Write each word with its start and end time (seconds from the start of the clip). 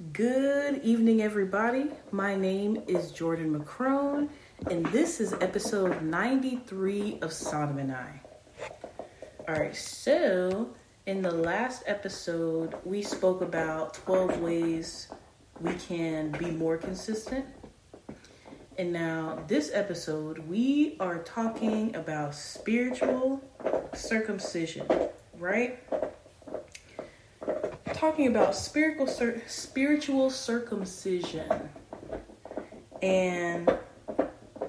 Good 0.00 0.82
evening, 0.82 1.20
everybody. 1.20 1.90
My 2.10 2.34
name 2.34 2.82
is 2.88 3.12
Jordan 3.12 3.54
McCrone, 3.54 4.30
and 4.70 4.86
this 4.86 5.20
is 5.20 5.34
episode 5.42 6.00
93 6.00 7.18
of 7.20 7.30
Sodom 7.30 7.76
and 7.76 7.92
I. 7.92 8.22
All 9.46 9.56
right, 9.56 9.76
so 9.76 10.74
in 11.04 11.20
the 11.20 11.30
last 11.30 11.82
episode, 11.84 12.76
we 12.82 13.02
spoke 13.02 13.42
about 13.42 13.92
12 13.92 14.40
ways 14.40 15.08
we 15.60 15.74
can 15.74 16.30
be 16.30 16.50
more 16.50 16.78
consistent. 16.78 17.44
And 18.78 18.94
now, 18.94 19.44
this 19.48 19.70
episode, 19.74 20.38
we 20.38 20.96
are 20.98 21.18
talking 21.18 21.94
about 21.94 22.34
spiritual 22.34 23.44
circumcision, 23.92 24.86
right? 25.38 25.78
Talking 28.00 28.28
about 28.28 28.56
spiritual 28.56 29.06
spiritual 29.46 30.30
circumcision, 30.30 31.68
and 33.02 33.70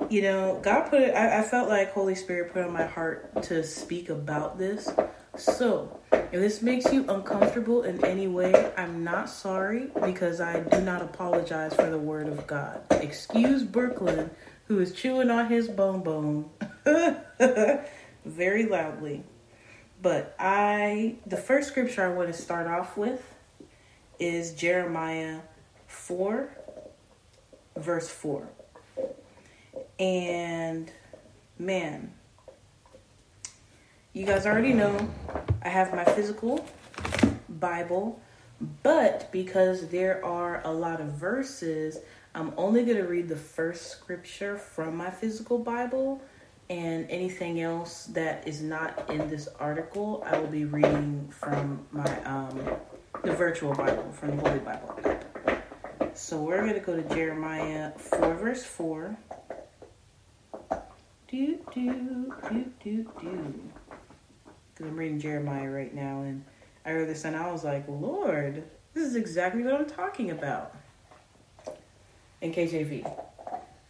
you 0.09 0.21
know, 0.21 0.59
God 0.61 0.89
put 0.89 1.01
it. 1.01 1.15
I, 1.15 1.39
I 1.39 1.41
felt 1.41 1.70
like 1.70 1.93
Holy 1.93 2.13
Spirit 2.13 2.51
put 2.51 2.65
on 2.65 2.73
my 2.73 2.85
heart 2.85 3.41
to 3.43 3.63
speak 3.63 4.09
about 4.09 4.57
this. 4.57 4.89
So, 5.37 5.97
if 6.11 6.31
this 6.31 6.61
makes 6.61 6.91
you 6.91 7.09
uncomfortable 7.09 7.83
in 7.83 8.03
any 8.03 8.27
way, 8.27 8.73
I'm 8.75 9.05
not 9.05 9.29
sorry 9.29 9.87
because 10.03 10.41
I 10.41 10.59
do 10.59 10.81
not 10.81 11.01
apologize 11.01 11.73
for 11.73 11.89
the 11.89 11.98
word 11.98 12.27
of 12.27 12.45
God. 12.45 12.81
Excuse 12.91 13.63
Brooklyn, 13.63 14.29
who 14.65 14.79
is 14.79 14.91
chewing 14.91 15.31
on 15.31 15.48
his 15.48 15.70
bone 15.70 16.03
bone 16.03 16.49
very 18.25 18.65
loudly. 18.65 19.23
But 20.01 20.35
I, 20.39 21.15
the 21.27 21.37
first 21.37 21.67
scripture 21.67 22.03
I 22.03 22.13
want 22.13 22.27
to 22.27 22.33
start 22.33 22.65
off 22.65 22.97
with 22.97 23.21
is 24.19 24.53
Jeremiah 24.53 25.41
4, 25.87 26.49
verse 27.75 28.09
4. 28.09 28.48
And 29.99 30.91
man, 31.59 32.11
you 34.13 34.26
guys 34.26 34.48
already 34.48 34.73
know 34.73 35.07
I 35.61 35.70
have 35.70 35.93
my 35.93 36.04
physical 36.04 36.65
Bible, 37.48 38.20
but 38.81 39.31
because 39.31 39.89
there 39.89 40.23
are 40.26 40.65
a 40.65 40.71
lot 40.71 40.99
of 40.99 41.07
verses, 41.09 41.99
I'm 42.33 42.54
only 42.57 42.83
going 42.83 42.98
to 42.98 43.07
read 43.07 43.27
the 43.27 43.35
first 43.35 43.91
scripture 43.91 44.57
from 44.57 44.98
my 44.98 45.11
physical 45.11 45.59
Bible 45.59 46.21
and 46.71 47.05
anything 47.11 47.59
else 47.59 48.05
that 48.05 48.47
is 48.47 48.61
not 48.61 49.09
in 49.09 49.29
this 49.29 49.49
article, 49.59 50.23
I 50.25 50.39
will 50.39 50.47
be 50.47 50.63
reading 50.63 51.27
from 51.29 51.85
my 51.91 52.23
um, 52.23 52.65
the 53.25 53.33
virtual 53.33 53.73
Bible, 53.73 54.09
from 54.13 54.37
the 54.37 54.41
Holy 54.41 54.59
Bible. 54.59 54.97
So 56.13 56.41
we're 56.41 56.61
going 56.61 56.73
to 56.73 56.79
go 56.79 56.95
to 56.95 57.03
Jeremiah 57.13 57.91
4, 57.97 58.35
verse 58.35 58.63
4. 58.63 59.17
Do, 61.27 61.59
do, 61.73 62.33
do, 62.49 62.71
do, 62.81 63.03
do. 63.19 63.61
Because 64.73 64.91
I'm 64.91 64.95
reading 64.95 65.19
Jeremiah 65.19 65.69
right 65.69 65.94
now, 65.94 66.22
and 66.22 66.45
I 66.85 66.91
read 66.91 67.09
this 67.09 67.25
and 67.25 67.35
I 67.35 67.51
was 67.51 67.66
like, 67.66 67.83
Lord, 67.89 68.63
this 68.94 69.05
is 69.05 69.17
exactly 69.17 69.61
what 69.63 69.73
I'm 69.73 69.88
talking 69.88 70.31
about. 70.31 70.73
In 72.39 72.53
KJV. 72.53 73.31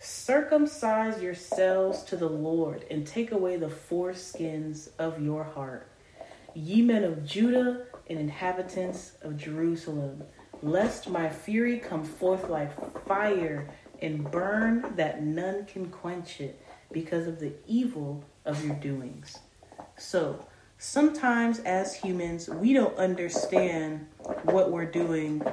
Circumcise 0.03 1.21
yourselves 1.21 2.01
to 2.05 2.15
the 2.15 2.27
Lord 2.27 2.85
and 2.89 3.05
take 3.05 3.31
away 3.31 3.57
the 3.57 3.67
foreskins 3.67 4.89
of 4.97 5.21
your 5.21 5.43
heart. 5.43 5.91
Ye 6.55 6.81
men 6.81 7.03
of 7.03 7.23
Judah 7.23 7.85
and 8.09 8.17
inhabitants 8.17 9.11
of 9.21 9.37
Jerusalem, 9.37 10.23
lest 10.63 11.07
my 11.07 11.29
fury 11.29 11.77
come 11.77 12.03
forth 12.03 12.49
like 12.49 13.05
fire 13.05 13.69
and 14.01 14.29
burn 14.31 14.91
that 14.95 15.21
none 15.21 15.67
can 15.67 15.91
quench 15.91 16.41
it 16.41 16.59
because 16.91 17.27
of 17.27 17.39
the 17.39 17.53
evil 17.67 18.23
of 18.43 18.65
your 18.65 18.73
doings. 18.77 19.37
So, 19.99 20.47
sometimes 20.79 21.59
as 21.59 21.93
humans, 21.93 22.49
we 22.49 22.73
don't 22.73 22.97
understand 22.97 24.07
what 24.45 24.71
we're 24.71 24.85
doing 24.85 25.43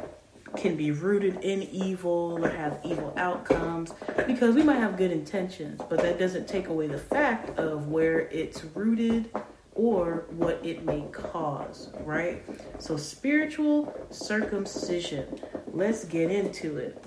can 0.57 0.77
be 0.77 0.91
rooted 0.91 1.39
in 1.43 1.63
evil 1.65 2.39
or 2.43 2.49
have 2.49 2.81
evil 2.85 3.13
outcomes 3.17 3.93
because 4.27 4.55
we 4.55 4.63
might 4.63 4.79
have 4.79 4.97
good 4.97 5.11
intentions, 5.11 5.83
but 5.89 6.01
that 6.01 6.19
doesn't 6.19 6.49
take 6.49 6.69
away 6.69 6.87
the 6.87 6.99
fact 6.99 7.59
of 7.59 7.89
where 7.89 8.21
it's 8.29 8.65
rooted 8.75 9.31
or 9.75 10.25
what 10.31 10.65
it 10.65 10.85
may 10.85 11.03
cause, 11.13 11.91
right? 12.01 12.43
So, 12.79 12.97
spiritual 12.97 13.95
circumcision. 14.11 15.41
Let's 15.73 16.05
get 16.05 16.33
into 16.33 16.79
it. 16.79 17.01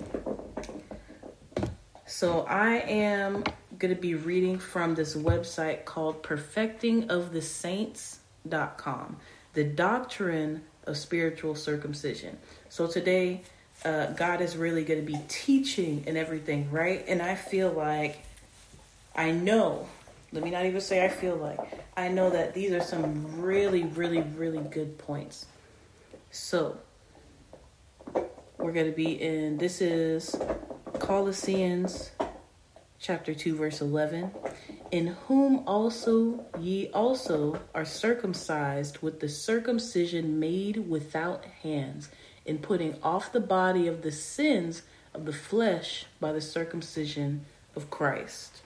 So, 2.06 2.46
I 2.48 2.76
am 2.76 3.44
going 3.78 3.94
to 3.94 4.00
be 4.00 4.14
reading 4.14 4.58
from 4.58 4.94
this 4.94 5.14
website 5.14 5.84
called 5.84 6.22
perfectingofthesaints.com. 6.22 9.16
The 9.52 9.64
doctrine 9.64 10.62
of 10.86 10.96
spiritual 10.96 11.54
circumcision. 11.54 12.38
So 12.72 12.86
today, 12.86 13.42
uh, 13.84 14.06
God 14.12 14.40
is 14.40 14.56
really 14.56 14.82
going 14.82 14.98
to 14.98 15.04
be 15.04 15.20
teaching 15.28 16.04
and 16.06 16.16
everything, 16.16 16.70
right? 16.70 17.04
And 17.06 17.20
I 17.20 17.34
feel 17.34 17.70
like 17.70 18.24
I 19.14 19.30
know, 19.30 19.86
let 20.32 20.42
me 20.42 20.48
not 20.48 20.64
even 20.64 20.80
say 20.80 21.04
I 21.04 21.10
feel 21.10 21.36
like, 21.36 21.60
I 21.98 22.08
know 22.08 22.30
that 22.30 22.54
these 22.54 22.72
are 22.72 22.80
some 22.80 23.42
really, 23.42 23.82
really, 23.82 24.22
really 24.22 24.60
good 24.70 24.96
points. 24.96 25.44
So, 26.30 26.78
we're 28.56 28.72
going 28.72 28.86
to 28.86 28.96
be 28.96 29.20
in, 29.20 29.58
this 29.58 29.82
is 29.82 30.34
Colossians 30.98 32.10
chapter 32.98 33.34
2, 33.34 33.54
verse 33.54 33.82
11 33.82 34.30
in 34.92 35.06
whom 35.26 35.66
also 35.66 36.44
ye 36.60 36.88
also 36.92 37.58
are 37.74 37.84
circumcised 37.84 38.98
with 38.98 39.20
the 39.20 39.28
circumcision 39.28 40.38
made 40.38 40.76
without 40.88 41.44
hands, 41.62 42.10
in 42.44 42.58
putting 42.58 42.96
off 43.02 43.32
the 43.32 43.40
body 43.40 43.86
of 43.86 44.02
the 44.02 44.12
sins 44.12 44.82
of 45.14 45.24
the 45.24 45.32
flesh 45.32 46.06
by 46.20 46.32
the 46.32 46.40
circumcision 46.40 47.44
of 47.76 47.90
Christ. 47.90 48.62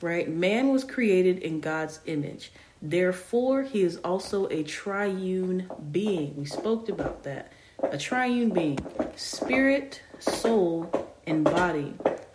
Right? 0.00 0.28
Man 0.28 0.68
was 0.68 0.84
created 0.84 1.38
in 1.38 1.60
God's 1.60 2.00
image. 2.06 2.52
Therefore, 2.80 3.62
he 3.62 3.82
is 3.82 3.96
also 3.98 4.46
a 4.48 4.62
triune 4.62 5.68
being. 5.90 6.36
We 6.36 6.44
spoke 6.44 6.88
about 6.88 7.24
that. 7.24 7.52
A 7.82 7.98
triune 7.98 8.50
being 8.50 8.78
spirit, 9.16 10.02
soul, 10.20 11.08
and 11.26 11.44
body 11.44 11.94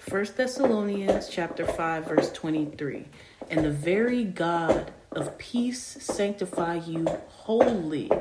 1 0.09 0.25
Thessalonians 0.35 1.29
chapter 1.29 1.65
5 1.65 2.07
verse 2.07 2.29
23. 2.33 3.05
And 3.49 3.63
the 3.63 3.71
very 3.71 4.25
God 4.25 4.91
of 5.13 5.37
peace 5.37 5.81
sanctify 5.81 6.75
you 6.85 7.05
wholly. 7.29 8.11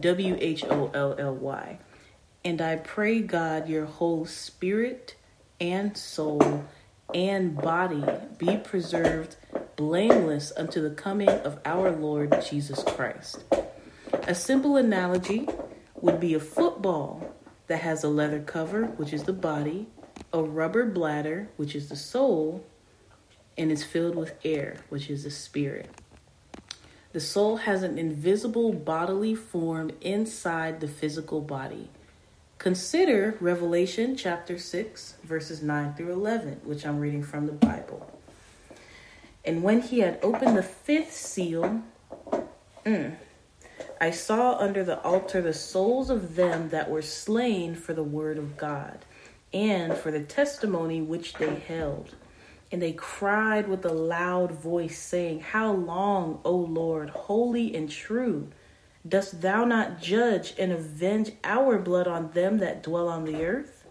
W 0.00 0.36
H 0.40 0.64
O 0.64 0.90
L 0.94 1.14
L 1.18 1.34
Y. 1.34 1.78
And 2.44 2.60
I 2.60 2.76
pray 2.76 3.20
God 3.20 3.68
your 3.68 3.86
whole 3.86 4.26
spirit 4.26 5.16
and 5.60 5.96
soul 5.96 6.64
and 7.14 7.56
body 7.56 8.04
be 8.38 8.56
preserved 8.56 9.36
blameless 9.76 10.52
unto 10.56 10.80
the 10.80 10.94
coming 10.94 11.28
of 11.28 11.58
our 11.64 11.90
Lord 11.90 12.34
Jesus 12.48 12.82
Christ. 12.82 13.44
A 14.12 14.34
simple 14.34 14.76
analogy 14.76 15.48
would 16.00 16.20
be 16.20 16.34
a 16.34 16.40
football 16.40 17.32
that 17.66 17.80
has 17.80 18.04
a 18.04 18.08
leather 18.08 18.40
cover, 18.40 18.86
which 18.86 19.12
is 19.12 19.24
the 19.24 19.32
body, 19.32 19.86
a 20.32 20.42
rubber 20.42 20.84
bladder, 20.84 21.48
which 21.56 21.74
is 21.74 21.88
the 21.88 21.96
soul, 21.96 22.64
and 23.56 23.70
is 23.70 23.84
filled 23.84 24.16
with 24.16 24.34
air, 24.44 24.78
which 24.88 25.08
is 25.08 25.24
the 25.24 25.30
spirit. 25.30 25.90
The 27.12 27.20
soul 27.20 27.58
has 27.58 27.82
an 27.82 27.98
invisible 27.98 28.72
bodily 28.72 29.34
form 29.34 29.90
inside 30.00 30.80
the 30.80 30.88
physical 30.88 31.42
body. 31.42 31.90
Consider 32.56 33.36
Revelation 33.38 34.16
chapter 34.16 34.56
6, 34.56 35.16
verses 35.22 35.62
9 35.62 35.94
through 35.94 36.12
11, 36.12 36.62
which 36.64 36.86
I'm 36.86 37.00
reading 37.00 37.22
from 37.22 37.46
the 37.46 37.52
Bible. 37.52 38.10
And 39.44 39.62
when 39.62 39.82
he 39.82 39.98
had 39.98 40.20
opened 40.22 40.56
the 40.56 40.62
fifth 40.62 41.12
seal, 41.12 41.82
mm, 42.86 43.16
I 44.00 44.10
saw 44.10 44.56
under 44.56 44.82
the 44.82 45.00
altar 45.02 45.42
the 45.42 45.52
souls 45.52 46.08
of 46.08 46.36
them 46.36 46.70
that 46.70 46.88
were 46.88 47.02
slain 47.02 47.74
for 47.74 47.92
the 47.92 48.02
word 48.02 48.38
of 48.38 48.56
God 48.56 49.04
and 49.52 49.94
for 49.94 50.10
the 50.10 50.22
testimony 50.22 51.02
which 51.02 51.34
they 51.34 51.56
held. 51.56 52.14
And 52.72 52.80
they 52.80 52.92
cried 52.92 53.68
with 53.68 53.84
a 53.84 53.92
loud 53.92 54.50
voice, 54.50 54.98
saying, 54.98 55.40
How 55.40 55.72
long, 55.72 56.40
O 56.42 56.56
Lord, 56.56 57.10
holy 57.10 57.76
and 57.76 57.90
true, 57.90 58.48
dost 59.06 59.42
thou 59.42 59.66
not 59.66 60.00
judge 60.00 60.54
and 60.58 60.72
avenge 60.72 61.32
our 61.44 61.78
blood 61.78 62.08
on 62.08 62.30
them 62.30 62.58
that 62.58 62.82
dwell 62.82 63.08
on 63.08 63.26
the 63.26 63.44
earth? 63.44 63.84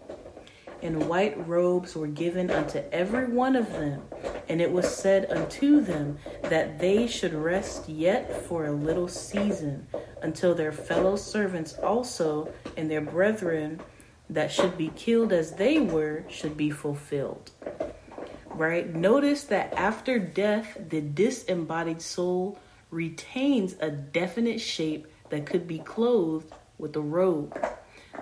And 0.82 1.08
white 1.08 1.46
robes 1.46 1.94
were 1.94 2.08
given 2.08 2.50
unto 2.50 2.82
every 2.90 3.26
one 3.26 3.54
of 3.54 3.72
them, 3.72 4.02
and 4.48 4.60
it 4.60 4.72
was 4.72 4.92
said 4.92 5.30
unto 5.30 5.80
them 5.80 6.18
that 6.42 6.80
they 6.80 7.06
should 7.06 7.34
rest 7.34 7.88
yet 7.88 8.44
for 8.46 8.66
a 8.66 8.72
little 8.72 9.06
season, 9.06 9.86
until 10.22 10.56
their 10.56 10.72
fellow 10.72 11.14
servants 11.14 11.74
also 11.74 12.52
and 12.76 12.90
their 12.90 13.00
brethren 13.00 13.80
that 14.28 14.50
should 14.50 14.76
be 14.76 14.88
killed 14.96 15.32
as 15.32 15.52
they 15.52 15.78
were 15.78 16.24
should 16.28 16.56
be 16.56 16.70
fulfilled. 16.70 17.52
Right? 18.54 18.92
Notice 18.94 19.44
that 19.44 19.72
after 19.74 20.18
death, 20.18 20.76
the 20.88 21.00
disembodied 21.00 22.02
soul 22.02 22.58
retains 22.90 23.74
a 23.80 23.90
definite 23.90 24.60
shape 24.60 25.06
that 25.30 25.46
could 25.46 25.66
be 25.66 25.78
clothed 25.78 26.52
with 26.78 26.94
a 26.96 27.00
robe. 27.00 27.58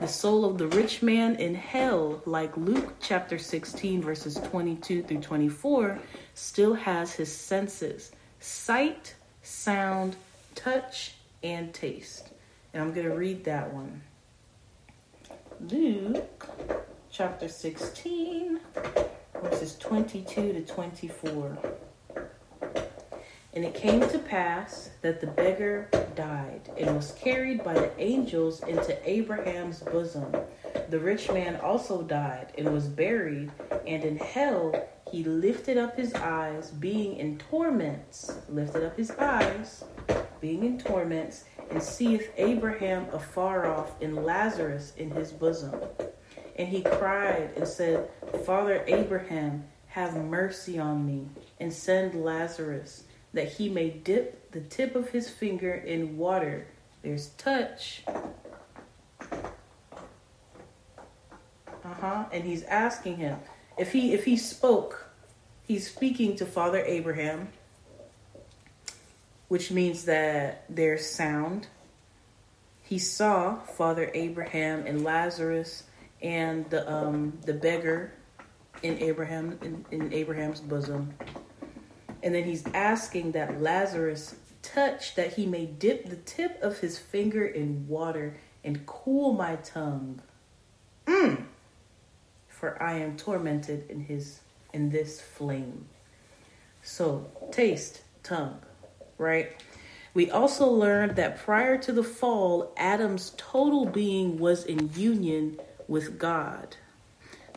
The 0.00 0.06
soul 0.08 0.44
of 0.44 0.56
the 0.56 0.68
rich 0.68 1.02
man 1.02 1.36
in 1.36 1.54
hell, 1.54 2.22
like 2.24 2.56
Luke 2.56 2.94
chapter 3.00 3.36
16, 3.36 4.00
verses 4.00 4.36
22 4.36 5.02
through 5.02 5.20
24, 5.20 5.98
still 6.34 6.74
has 6.74 7.12
his 7.12 7.34
senses 7.34 8.12
sight, 8.38 9.14
sound, 9.42 10.16
touch, 10.54 11.14
and 11.42 11.74
taste. 11.74 12.28
And 12.72 12.82
I'm 12.82 12.92
going 12.94 13.06
to 13.06 13.14
read 13.14 13.44
that 13.44 13.72
one. 13.74 14.00
Luke 15.60 16.48
chapter 17.10 17.48
16, 17.48 18.60
verses 19.70 19.78
22 19.78 20.52
to 20.52 20.60
24. 20.62 21.58
And 23.52 23.64
it 23.64 23.74
came 23.74 24.00
to 24.00 24.18
pass 24.18 24.90
that 25.02 25.20
the 25.20 25.26
beggar 25.26 25.88
died 26.14 26.70
and 26.78 26.94
was 26.96 27.12
carried 27.12 27.64
by 27.64 27.74
the 27.74 27.90
angels 28.00 28.62
into 28.62 28.96
Abraham's 29.08 29.80
bosom. 29.80 30.34
The 30.88 30.98
rich 30.98 31.30
man 31.30 31.56
also 31.56 32.02
died 32.02 32.52
and 32.56 32.72
was 32.72 32.86
buried, 32.86 33.50
and 33.86 34.04
in 34.04 34.16
hell 34.18 34.72
he 35.10 35.24
lifted 35.24 35.76
up 35.76 35.96
his 35.96 36.14
eyes, 36.14 36.70
being 36.70 37.16
in 37.16 37.38
torments, 37.38 38.38
lifted 38.48 38.84
up 38.84 38.96
his 38.96 39.10
eyes, 39.12 39.84
being 40.40 40.64
in 40.64 40.78
torments, 40.78 41.44
and 41.70 41.82
seeth 41.82 42.32
Abraham 42.36 43.06
afar 43.12 43.66
off 43.66 44.00
and 44.00 44.24
Lazarus 44.24 44.92
in 44.96 45.10
his 45.10 45.32
bosom. 45.32 45.74
And 46.60 46.68
he 46.68 46.82
cried 46.82 47.52
and 47.56 47.66
said, 47.66 48.10
Father 48.44 48.84
Abraham, 48.86 49.64
have 49.86 50.14
mercy 50.14 50.78
on 50.78 51.06
me, 51.06 51.26
and 51.58 51.72
send 51.72 52.22
Lazarus 52.22 53.04
that 53.32 53.48
he 53.48 53.70
may 53.70 53.88
dip 53.88 54.52
the 54.52 54.60
tip 54.60 54.94
of 54.94 55.08
his 55.08 55.30
finger 55.30 55.72
in 55.72 56.18
water. 56.18 56.66
There's 57.00 57.30
touch. 57.30 58.02
Uh-huh. 61.82 62.26
And 62.30 62.44
he's 62.44 62.62
asking 62.64 63.16
him 63.16 63.38
if 63.78 63.92
he 63.92 64.12
if 64.12 64.26
he 64.26 64.36
spoke, 64.36 65.08
he's 65.66 65.90
speaking 65.90 66.36
to 66.36 66.44
Father 66.44 66.84
Abraham, 66.84 67.48
which 69.48 69.70
means 69.70 70.04
that 70.04 70.66
there's 70.68 71.06
sound. 71.06 71.68
He 72.82 72.98
saw 72.98 73.60
Father 73.60 74.10
Abraham 74.12 74.84
and 74.86 75.02
Lazarus 75.02 75.84
and 76.22 76.68
the 76.70 76.90
um 76.90 77.38
the 77.46 77.54
beggar 77.54 78.12
in 78.82 78.98
Abraham 78.98 79.58
in, 79.62 79.84
in 79.90 80.12
Abraham's 80.12 80.60
bosom. 80.60 81.14
And 82.22 82.34
then 82.34 82.44
he's 82.44 82.64
asking 82.74 83.32
that 83.32 83.60
Lazarus 83.60 84.34
touch 84.62 85.14
that 85.14 85.34
he 85.34 85.46
may 85.46 85.66
dip 85.66 86.08
the 86.08 86.16
tip 86.16 86.62
of 86.62 86.78
his 86.78 86.98
finger 86.98 87.46
in 87.46 87.86
water 87.88 88.36
and 88.62 88.84
cool 88.86 89.32
my 89.32 89.56
tongue. 89.56 90.20
Mm. 91.06 91.44
For 92.48 92.80
I 92.82 92.98
am 92.98 93.16
tormented 93.16 93.88
in 93.88 94.00
his 94.00 94.40
in 94.72 94.90
this 94.90 95.20
flame. 95.20 95.86
So, 96.82 97.30
taste, 97.52 98.02
tongue, 98.22 98.58
right? 99.18 99.52
We 100.14 100.30
also 100.30 100.66
learned 100.68 101.16
that 101.16 101.38
prior 101.38 101.78
to 101.78 101.92
the 101.92 102.02
fall, 102.02 102.72
Adam's 102.76 103.34
total 103.36 103.86
being 103.86 104.38
was 104.38 104.64
in 104.64 104.90
union 104.94 105.60
with 105.90 106.18
God. 106.18 106.76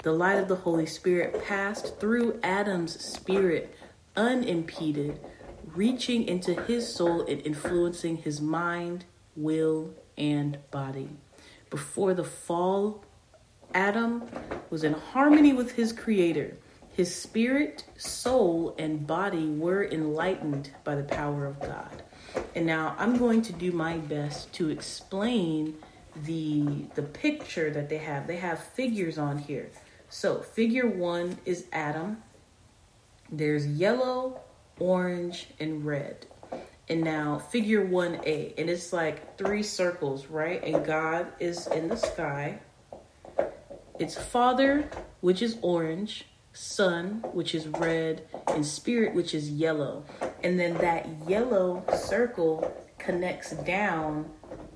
The 0.01 0.11
light 0.11 0.39
of 0.39 0.47
the 0.47 0.55
Holy 0.55 0.87
Spirit 0.87 1.45
passed 1.45 1.99
through 1.99 2.39
Adam's 2.41 2.99
spirit 2.99 3.73
unimpeded, 4.17 5.19
reaching 5.75 6.27
into 6.27 6.59
his 6.63 6.93
soul 6.93 7.21
and 7.25 7.45
influencing 7.45 8.17
his 8.17 8.41
mind, 8.41 9.05
will, 9.35 9.93
and 10.17 10.57
body. 10.71 11.09
Before 11.69 12.13
the 12.13 12.23
fall, 12.23 13.05
Adam 13.73 14.27
was 14.69 14.83
in 14.83 14.93
harmony 14.93 15.53
with 15.53 15.73
his 15.73 15.93
creator. 15.93 16.57
His 16.91 17.15
spirit, 17.15 17.85
soul, 17.97 18.75
and 18.77 19.07
body 19.07 19.47
were 19.47 19.85
enlightened 19.85 20.71
by 20.83 20.95
the 20.95 21.03
power 21.03 21.45
of 21.45 21.59
God. 21.59 22.03
And 22.55 22.65
now 22.65 22.95
I'm 22.97 23.17
going 23.17 23.43
to 23.43 23.53
do 23.53 23.71
my 23.71 23.97
best 23.97 24.51
to 24.53 24.69
explain 24.69 25.75
the 26.23 26.85
the 26.95 27.01
picture 27.01 27.69
that 27.71 27.89
they 27.89 27.97
have. 27.97 28.27
They 28.27 28.37
have 28.37 28.59
figures 28.59 29.17
on 29.17 29.37
here. 29.37 29.69
So, 30.09 30.41
figure 30.41 30.87
1 30.87 31.39
is 31.43 31.65
Adam, 31.73 32.21
there's 33.31 33.65
yellow, 33.65 34.41
orange, 34.79 35.47
and 35.59 35.83
red. 35.83 36.27
And 36.87 37.01
now 37.01 37.39
figure 37.39 37.83
1A, 37.83 38.53
and 38.59 38.69
it's 38.69 38.93
like 38.93 39.37
three 39.39 39.63
circles, 39.63 40.27
right? 40.27 40.63
And 40.63 40.85
God 40.85 41.27
is 41.39 41.65
in 41.65 41.87
the 41.87 41.95
sky. 41.95 42.59
It's 43.99 44.15
Father, 44.15 44.87
which 45.21 45.41
is 45.41 45.57
orange, 45.63 46.25
Son, 46.53 47.23
which 47.33 47.55
is 47.55 47.67
red, 47.67 48.27
and 48.49 48.63
Spirit, 48.63 49.15
which 49.15 49.33
is 49.33 49.49
yellow. 49.49 50.05
And 50.43 50.59
then 50.59 50.75
that 50.75 51.07
yellow 51.27 51.83
circle 51.97 52.71
connects 52.99 53.51
down 53.51 54.29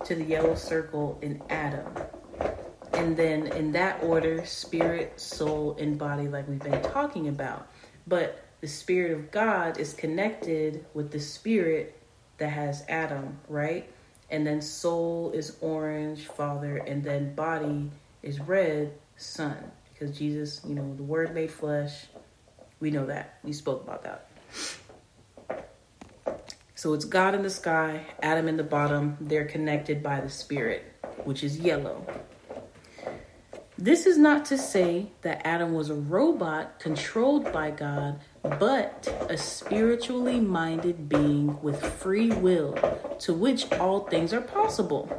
to 0.05 0.15
the 0.15 0.23
yellow 0.23 0.55
circle 0.55 1.19
in 1.21 1.41
Adam. 1.49 1.88
And 2.94 3.15
then 3.15 3.47
in 3.47 3.71
that 3.73 4.01
order, 4.03 4.45
spirit, 4.45 5.19
soul, 5.19 5.75
and 5.79 5.97
body, 5.97 6.27
like 6.27 6.47
we've 6.47 6.59
been 6.59 6.81
talking 6.81 7.27
about. 7.27 7.67
But 8.07 8.44
the 8.61 8.67
Spirit 8.67 9.11
of 9.11 9.31
God 9.31 9.79
is 9.79 9.94
connected 9.94 10.85
with 10.94 11.11
the 11.11 11.19
Spirit 11.19 12.01
that 12.38 12.49
has 12.49 12.83
Adam, 12.89 13.38
right? 13.47 13.89
And 14.29 14.45
then 14.45 14.61
soul 14.61 15.31
is 15.31 15.57
orange, 15.61 16.25
Father, 16.25 16.77
and 16.77 17.03
then 17.03 17.35
body 17.35 17.91
is 18.23 18.39
red, 18.39 18.94
Son. 19.15 19.71
Because 19.94 20.17
Jesus, 20.17 20.61
you 20.67 20.75
know, 20.75 20.95
the 20.95 21.03
Word 21.03 21.33
made 21.33 21.51
flesh. 21.51 22.07
We 22.79 22.91
know 22.91 23.05
that. 23.05 23.39
We 23.44 23.53
spoke 23.53 23.83
about 23.83 24.03
that. 24.03 24.27
So 26.77 26.94
it's 26.94 27.06
God 27.06 27.33
in 27.33 27.41
the 27.41 27.50
sky, 27.50 28.06
Adam 28.21 28.47
in 28.47 28.56
the 28.56 28.63
bottom. 28.63 29.18
They're 29.19 29.45
connected 29.45 30.03
by 30.03 30.21
the 30.21 30.29
Spirit, 30.29 30.83
which 31.24 31.44
is 31.44 31.57
yellow. 31.57 32.06
This 33.79 34.06
is 34.06 34.19
not 34.19 34.45
to 34.45 34.59
say 34.59 35.07
that 35.23 35.42
Adam 35.44 35.73
was 35.73 35.90
a 35.90 35.95
robot 35.95 36.80
controlled 36.80 37.51
by 37.51 37.71
God, 37.71 38.19
but 38.44 39.07
a 39.28 39.40
spiritually 39.40 40.40
minded 40.40 41.09
being 41.09 41.59
with 41.63 41.83
free 41.83 42.30
will, 42.30 42.73
to 43.21 43.33
which 43.33 43.71
all 43.73 44.01
things 44.01 44.31
are 44.31 44.42
possible. 44.42 45.09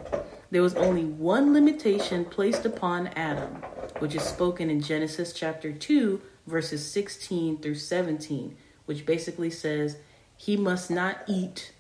There 0.53 0.63
was 0.63 0.77
only 0.77 1.07
one 1.07 1.53
limitation 1.53 2.25
placed 2.25 2.67
upon 2.67 3.09
Adam, 3.09 3.57
which 3.99 4.15
is 4.15 4.23
spoken 4.23 4.71
in 4.71 4.81
Genesis 4.81 5.33
chapter 5.33 5.73
2, 5.73 6.23
verses 6.47 6.89
16 6.89 7.59
through 7.59 7.75
17, 7.75 8.57
which 8.87 9.05
basically 9.05 9.51
says 9.51 9.97
he 10.39 10.57
must 10.57 10.91
not 10.91 11.19
eat 11.27 11.73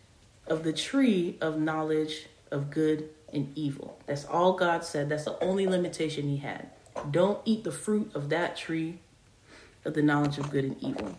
of 0.46 0.64
the 0.64 0.72
tree 0.72 1.38
of 1.40 1.58
knowledge 1.58 2.26
of 2.50 2.70
good 2.70 3.08
and 3.32 3.56
evil. 3.56 3.98
That's 4.06 4.24
all 4.24 4.54
God 4.54 4.84
said. 4.84 5.08
That's 5.08 5.24
the 5.24 5.42
only 5.42 5.66
limitation 5.66 6.28
he 6.28 6.38
had. 6.38 6.68
Don't 7.10 7.40
eat 7.44 7.64
the 7.64 7.72
fruit 7.72 8.10
of 8.14 8.28
that 8.30 8.56
tree 8.56 8.98
of 9.84 9.94
the 9.94 10.02
knowledge 10.02 10.38
of 10.38 10.50
good 10.50 10.64
and 10.64 10.82
evil. 10.82 11.16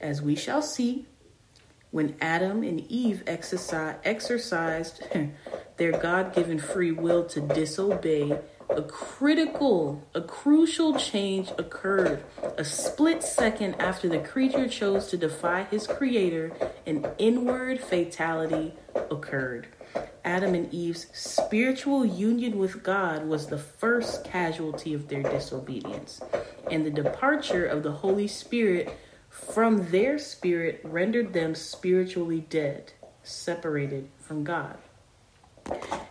As 0.00 0.20
we 0.20 0.36
shall 0.36 0.60
see, 0.60 1.06
when 1.90 2.14
Adam 2.20 2.62
and 2.62 2.80
Eve 2.90 3.22
exercised 3.26 5.02
their 5.78 5.92
God 5.92 6.34
given 6.34 6.58
free 6.58 6.92
will 6.92 7.24
to 7.26 7.40
disobey, 7.40 8.38
a 8.70 8.82
critical, 8.82 10.06
a 10.14 10.20
crucial 10.20 10.98
change 10.98 11.50
occurred. 11.58 12.22
A 12.58 12.64
split 12.64 13.22
second 13.22 13.74
after 13.74 14.08
the 14.08 14.18
creature 14.18 14.68
chose 14.68 15.08
to 15.08 15.16
defy 15.16 15.64
his 15.64 15.86
creator, 15.86 16.52
an 16.86 17.06
inward 17.18 17.80
fatality 17.80 18.74
occurred. 19.10 19.68
Adam 20.24 20.54
and 20.54 20.72
Eve's 20.74 21.06
spiritual 21.12 22.04
union 22.04 22.58
with 22.58 22.82
God 22.82 23.26
was 23.26 23.46
the 23.46 23.58
first 23.58 24.24
casualty 24.24 24.92
of 24.92 25.08
their 25.08 25.22
disobedience, 25.22 26.20
and 26.70 26.84
the 26.84 26.90
departure 26.90 27.64
of 27.64 27.82
the 27.82 27.92
Holy 27.92 28.26
Spirit 28.26 28.96
from 29.28 29.90
their 29.90 30.18
spirit 30.18 30.80
rendered 30.82 31.32
them 31.32 31.54
spiritually 31.54 32.40
dead, 32.50 32.92
separated 33.22 34.08
from 34.18 34.44
God. 34.44 34.78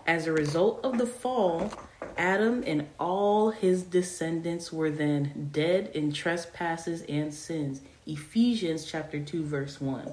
As 0.08 0.28
a 0.28 0.32
result 0.32 0.84
of 0.86 0.98
the 0.98 1.08
fall, 1.08 1.72
Adam 2.18 2.64
and 2.66 2.88
all 3.00 3.52
his 3.52 3.84
descendants 3.84 4.72
were 4.72 4.90
then 4.90 5.50
dead 5.52 5.92
in 5.94 6.12
trespasses 6.12 7.02
and 7.04 7.34
sins. 7.34 7.82
Ephesians 8.06 8.86
chapter 8.86 9.20
2 9.20 9.44
verse 9.44 9.82
1. 9.82 10.12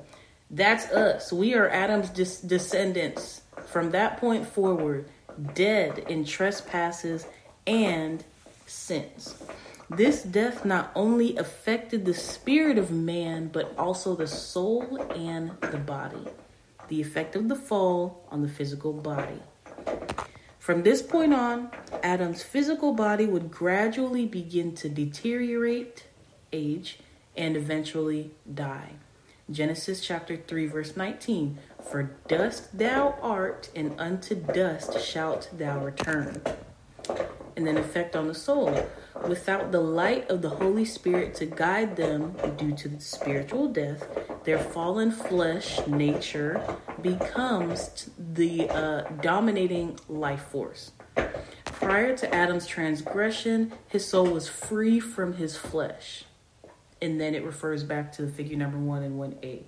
That's 0.50 0.90
us. 0.90 1.32
We 1.32 1.54
are 1.54 1.68
Adam's 1.68 2.10
descendants 2.10 3.42
from 3.66 3.90
that 3.92 4.18
point 4.18 4.46
forward, 4.46 5.08
dead 5.54 5.98
in 6.08 6.24
trespasses 6.24 7.26
and 7.66 8.22
sins. 8.66 9.42
This 9.90 10.22
death 10.22 10.64
not 10.64 10.90
only 10.94 11.36
affected 11.36 12.04
the 12.04 12.14
spirit 12.14 12.78
of 12.78 12.90
man, 12.90 13.48
but 13.48 13.74
also 13.78 14.14
the 14.14 14.26
soul 14.26 14.98
and 15.14 15.52
the 15.60 15.78
body. 15.78 16.26
The 16.88 17.00
effect 17.00 17.36
of 17.36 17.48
the 17.48 17.56
fall 17.56 18.26
on 18.30 18.42
the 18.42 18.48
physical 18.48 18.92
body. 18.92 19.40
From 20.62 20.84
this 20.84 21.02
point 21.02 21.34
on, 21.34 21.72
Adam's 22.04 22.44
physical 22.44 22.92
body 22.92 23.26
would 23.26 23.50
gradually 23.50 24.26
begin 24.26 24.76
to 24.76 24.88
deteriorate, 24.88 26.04
age, 26.52 27.00
and 27.36 27.56
eventually 27.56 28.30
die. 28.54 28.92
Genesis 29.50 30.06
chapter 30.06 30.36
3, 30.36 30.68
verse 30.68 30.96
19 30.96 31.58
For 31.90 32.12
dust 32.28 32.78
thou 32.78 33.16
art, 33.20 33.70
and 33.74 33.98
unto 33.98 34.36
dust 34.36 35.00
shalt 35.00 35.50
thou 35.52 35.84
return. 35.84 36.40
And 37.56 37.66
then, 37.66 37.76
effect 37.76 38.14
on 38.14 38.28
the 38.28 38.34
soul. 38.34 38.86
Without 39.26 39.72
the 39.72 39.80
light 39.80 40.30
of 40.30 40.42
the 40.42 40.50
Holy 40.50 40.84
Spirit 40.84 41.34
to 41.34 41.46
guide 41.46 41.96
them 41.96 42.36
due 42.56 42.76
to 42.76 43.00
spiritual 43.00 43.66
death, 43.66 44.06
their 44.44 44.58
fallen 44.58 45.10
flesh 45.10 45.84
nature 45.86 46.62
becomes 47.00 48.10
the 48.18 48.68
uh, 48.70 49.02
dominating 49.20 49.98
life 50.08 50.42
force. 50.46 50.92
Prior 51.64 52.16
to 52.16 52.34
Adam's 52.34 52.66
transgression, 52.66 53.72
his 53.88 54.06
soul 54.06 54.26
was 54.26 54.48
free 54.48 55.00
from 55.00 55.34
his 55.34 55.56
flesh 55.56 56.24
and 57.02 57.20
then 57.20 57.34
it 57.34 57.44
refers 57.44 57.82
back 57.82 58.12
to 58.12 58.22
the 58.22 58.30
figure 58.30 58.56
number 58.56 58.78
one 58.78 59.02
and 59.02 59.18
one 59.18 59.36
A. 59.42 59.64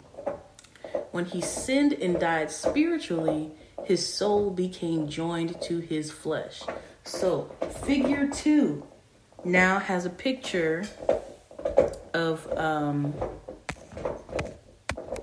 When 1.11 1.25
he 1.25 1.41
sinned 1.41 1.93
and 1.93 2.19
died 2.19 2.51
spiritually, 2.51 3.51
his 3.85 4.07
soul 4.07 4.51
became 4.51 5.09
joined 5.09 5.61
to 5.63 5.81
his 5.81 6.11
flesh. 6.11 6.63
So, 7.03 7.51
figure 7.85 8.29
two 8.29 8.87
now 9.45 9.81
has 9.81 10.07
a 10.07 10.11
picture 10.11 10.85
of 12.15 12.47
um 12.57 13.13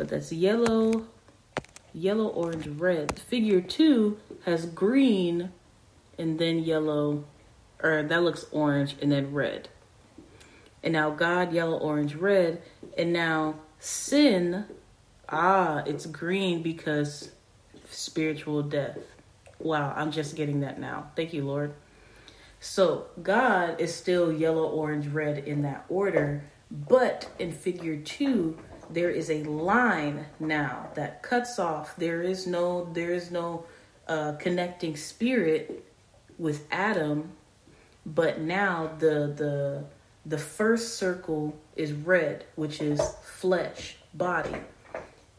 but 0.02 0.10
that's 0.10 0.32
yellow, 0.32 1.06
yellow, 1.94 2.28
orange, 2.28 2.66
red. 2.68 3.20
Figure 3.20 3.62
two 3.62 4.18
has 4.46 4.66
green 4.66 5.52
and 6.18 6.40
then 6.40 6.60
yellow, 6.60 7.24
or 7.84 8.02
that 8.02 8.24
looks 8.24 8.46
orange 8.52 8.96
and 9.02 9.12
then 9.12 9.32
red 9.32 9.70
and 10.84 10.94
now 10.94 11.12
God, 11.12 11.54
yellow, 11.54 11.78
orange, 11.78 12.16
red, 12.16 12.62
and 12.98 13.14
now 13.14 13.56
sin, 13.80 14.66
ah, 15.30 15.84
it's 15.86 16.06
green 16.06 16.62
because 16.64 17.32
spiritual 17.90 18.64
death. 18.64 18.98
Wow, 19.60 19.94
I'm 19.96 20.12
just 20.12 20.36
getting 20.36 20.62
that 20.62 20.80
now. 20.80 21.12
Thank 21.16 21.34
you, 21.34 21.46
Lord. 21.46 21.74
So 22.60 23.08
God 23.22 23.80
is 23.80 23.94
still 23.94 24.32
yellow, 24.32 24.68
orange, 24.68 25.08
red 25.08 25.40
in 25.40 25.62
that 25.64 25.86
order, 25.90 26.44
but 26.70 27.30
in 27.38 27.52
figure 27.52 27.98
two, 27.98 28.58
there 28.94 29.10
is 29.10 29.30
a 29.30 29.44
line 29.44 30.26
now 30.40 30.90
that 30.96 31.24
cuts 31.24 31.60
off. 31.60 31.96
There 31.96 32.22
is 32.22 32.48
no, 32.48 32.90
there 32.94 33.14
is 33.14 33.32
no 33.32 33.66
uh, 34.08 34.34
connecting 34.34 34.96
spirit 34.96 35.86
with 36.38 36.68
Adam, 36.72 37.32
but 38.06 38.40
now 38.40 38.92
the 39.00 39.34
the 39.36 39.84
the 40.26 40.38
first 40.38 40.98
circle 40.98 41.58
is 41.76 41.94
red, 41.94 42.46
which 42.56 42.82
is 42.82 43.02
flesh, 43.24 43.98
body. 44.14 44.56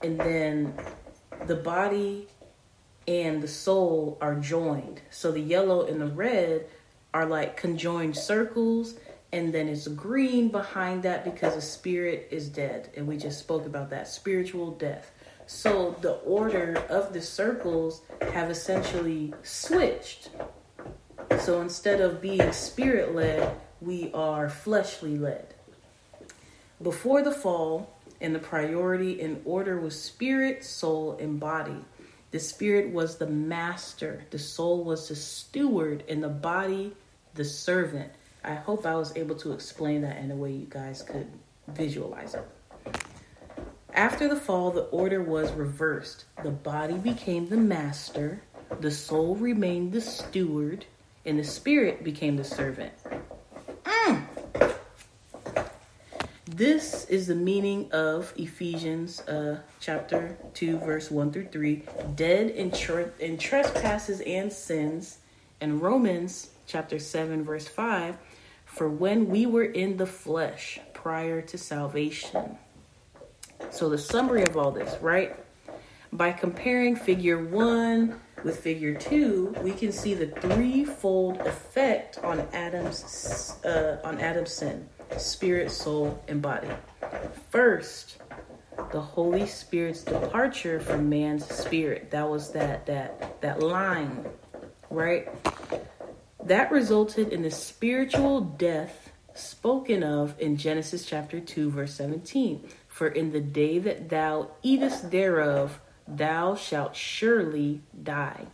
And 0.02 0.18
then 0.18 0.75
the 1.47 1.54
body 1.54 2.26
and 3.06 3.42
the 3.42 3.49
soul 3.49 4.18
are 4.21 4.35
joined. 4.35 5.00
So 5.11 5.30
the 5.30 5.40
yellow 5.40 5.87
and 5.87 6.00
the 6.00 6.06
red 6.06 6.66
are 7.14 7.26
like 7.26 7.56
conjoined 7.56 8.16
circles. 8.16 8.94
And 9.33 9.53
then 9.53 9.69
it's 9.69 9.89
green 9.89 10.49
behind 10.49 11.03
that 11.05 11.25
because 11.25 11.55
the 11.55 11.62
spirit 11.62 12.29
is 12.31 12.49
dead. 12.49 12.91
And 12.97 13.07
we 13.07 13.17
just 13.17 13.39
spoke 13.39 13.67
about 13.67 13.91
that 13.91 14.09
spiritual 14.09 14.73
death. 14.73 15.11
So 15.47 15.97
the 16.01 16.15
order 16.15 16.83
of 16.89 17.12
the 17.12 17.23
circles 17.23 18.03
have 18.33 18.51
essentially 18.51 19.33
switched. 19.43 20.31
So 21.41 21.61
instead 21.61 22.01
of 22.01 22.21
being 22.21 22.53
spirit 22.53 23.15
led, 23.15 23.57
we 23.81 24.12
are 24.12 24.49
fleshly 24.49 25.19
led. 25.19 25.55
Before 26.83 27.23
the 27.23 27.33
fall, 27.33 27.93
and 28.23 28.35
the 28.35 28.39
priority 28.39 29.21
in 29.21 29.43
order 29.45 29.81
was 29.81 30.01
spirit, 30.01 30.65
soul, 30.65 31.19
and 31.21 31.41
body. 31.41 31.85
The 32.31 32.39
spirit 32.39 32.93
was 32.93 33.19
the 33.19 33.27
master, 33.27 34.25
the 34.31 34.39
soul 34.39 34.85
was 34.85 35.09
the 35.09 35.17
steward, 35.17 36.05
and 36.09 36.23
the 36.23 36.29
body 36.29 36.95
the 37.35 37.45
servant. 37.45 38.12
I 38.44 38.54
hope 38.54 38.87
I 38.87 38.96
was 38.96 39.16
able 39.16 39.37
to 39.37 39.52
explain 39.52 40.02
that 40.02 40.18
in 40.18 40.30
a 40.30 40.37
way 40.37 40.52
you 40.52 40.66
guys 40.68 41.02
could 41.02 41.28
visualize 41.68 42.34
it. 42.34 42.49
After 43.94 44.26
the 44.26 44.37
fall, 44.37 44.70
the 44.70 44.84
order 44.84 45.22
was 45.22 45.52
reversed. 45.52 46.25
The 46.42 46.50
body 46.50 46.94
became 46.94 47.49
the 47.49 47.56
master, 47.56 48.42
the 48.80 48.90
soul 48.90 49.37
remained 49.37 49.92
the 49.92 50.00
steward, 50.00 50.87
and 51.25 51.38
the 51.38 51.44
spirit 51.44 52.02
became 52.02 52.37
the 52.37 52.44
servant. 52.44 52.92
Mm. 53.84 54.26
This 56.46 57.04
is 57.06 57.28
the 57.28 57.34
meaning 57.34 57.92
of 57.92 58.32
Ephesians 58.37 59.20
uh, 59.20 59.61
chapter 59.78 60.37
2, 60.54 60.78
verse 60.78 61.11
1 61.11 61.32
through 61.32 61.46
3 61.46 61.82
dead 62.16 62.50
in, 62.50 62.70
tr- 62.70 63.11
in 63.20 63.38
trespasses 63.38 64.20
and 64.22 64.52
sins, 64.52 65.18
and 65.61 65.80
Romans 65.80 66.50
chapter 66.73 66.99
7, 66.99 67.45
verse 67.45 67.69
5 67.69 68.17
for 68.73 68.88
when 68.88 69.29
we 69.29 69.45
were 69.45 69.64
in 69.64 69.99
the 69.99 70.07
flesh 70.07 70.81
prior 70.95 71.43
to 71.43 71.59
salvation. 71.59 72.57
So, 73.71 73.91
the 73.91 73.99
summary 73.99 74.45
of 74.45 74.57
all 74.57 74.71
this, 74.71 75.00
right? 75.02 75.37
By 76.11 76.33
comparing 76.33 76.97
figure 76.97 77.45
1 77.45 78.19
with 78.45 78.59
figure 78.59 78.95
two, 78.95 79.55
we 79.62 79.73
can 79.73 79.93
see 79.93 80.14
the 80.14 80.26
threefold 80.26 81.38
effect 81.41 82.19
on 82.25 82.41
Adam's 82.52 83.57
uh, 83.64 83.99
on 84.02 84.21
Adam's 84.21 84.52
sin: 84.52 84.88
spirit, 85.17 85.71
soul, 85.71 86.23
and 86.26 86.43
body. 86.43 86.69
First, 87.50 88.19
the 88.91 89.00
Holy 89.00 89.47
Spirit's 89.47 90.02
departure 90.02 90.81
from 90.81 91.09
man's 91.09 91.47
spirit. 91.47 92.11
That 92.11 92.29
was 92.29 92.50
that 92.52 92.85
that 92.87 93.41
that 93.43 93.62
line, 93.62 94.26
right? 94.91 95.29
That 96.44 96.72
resulted 96.72 97.28
in 97.32 97.42
the 97.42 97.52
spiritual 97.52 98.40
death 98.40 99.12
spoken 99.32 100.02
of 100.02 100.34
in 100.40 100.56
Genesis 100.56 101.04
chapter 101.04 101.38
2 101.38 101.70
verse 101.70 101.94
17. 101.94 102.68
For 102.88 103.06
in 103.06 103.30
the 103.30 103.40
day 103.40 103.78
that 103.78 104.08
thou 104.08 104.50
eatest 104.62 105.12
thereof 105.12 105.80
thou 106.08 106.56
shalt 106.56 106.96
surely 106.96 107.82
die. 108.02 108.46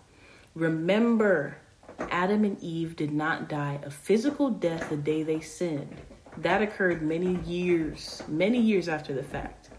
Remember, 0.55 1.57
Adam 1.99 2.45
and 2.45 2.63
Eve 2.63 2.95
did 2.95 3.11
not 3.11 3.49
die 3.49 3.81
a 3.83 3.91
physical 3.91 4.51
death 4.51 4.91
the 4.91 4.97
day 4.97 5.23
they 5.23 5.41
sinned. 5.41 5.97
That 6.37 6.61
occurred 6.61 7.01
many 7.01 7.37
years, 7.47 8.23
many 8.29 8.61
years 8.61 8.89
after 8.89 9.15
the 9.15 9.23
fact. 9.23 9.71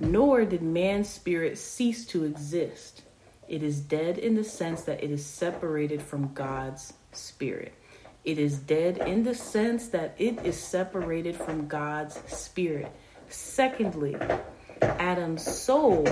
Nor 0.00 0.46
did 0.46 0.62
man's 0.62 1.08
spirit 1.08 1.58
cease 1.58 2.06
to 2.06 2.24
exist. 2.24 3.02
It 3.46 3.62
is 3.62 3.80
dead 3.80 4.16
in 4.16 4.34
the 4.34 4.42
sense 4.42 4.82
that 4.84 5.04
it 5.04 5.10
is 5.10 5.24
separated 5.24 6.00
from 6.00 6.32
God's 6.32 6.94
spirit. 7.12 7.74
It 8.24 8.38
is 8.38 8.58
dead 8.58 8.98
in 8.98 9.24
the 9.24 9.34
sense 9.34 9.88
that 9.88 10.14
it 10.18 10.44
is 10.44 10.56
separated 10.56 11.36
from 11.36 11.66
God's 11.66 12.20
spirit. 12.26 12.92
Secondly, 13.28 14.16
Adam's 14.80 15.42
soul 15.42 16.06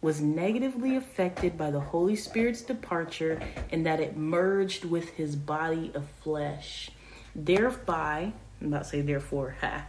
was 0.00 0.20
negatively 0.20 0.96
affected 0.96 1.58
by 1.58 1.70
the 1.70 1.80
Holy 1.80 2.14
Spirit's 2.14 2.62
departure 2.62 3.40
and 3.70 3.84
that 3.86 4.00
it 4.00 4.16
merged 4.16 4.84
with 4.84 5.10
his 5.10 5.34
body 5.34 5.90
of 5.94 6.08
flesh. 6.22 6.90
Thereby, 7.34 8.32
I'm 8.60 8.70
not 8.70 8.86
saying 8.86 9.06
therefore, 9.06 9.56
ha, 9.60 9.86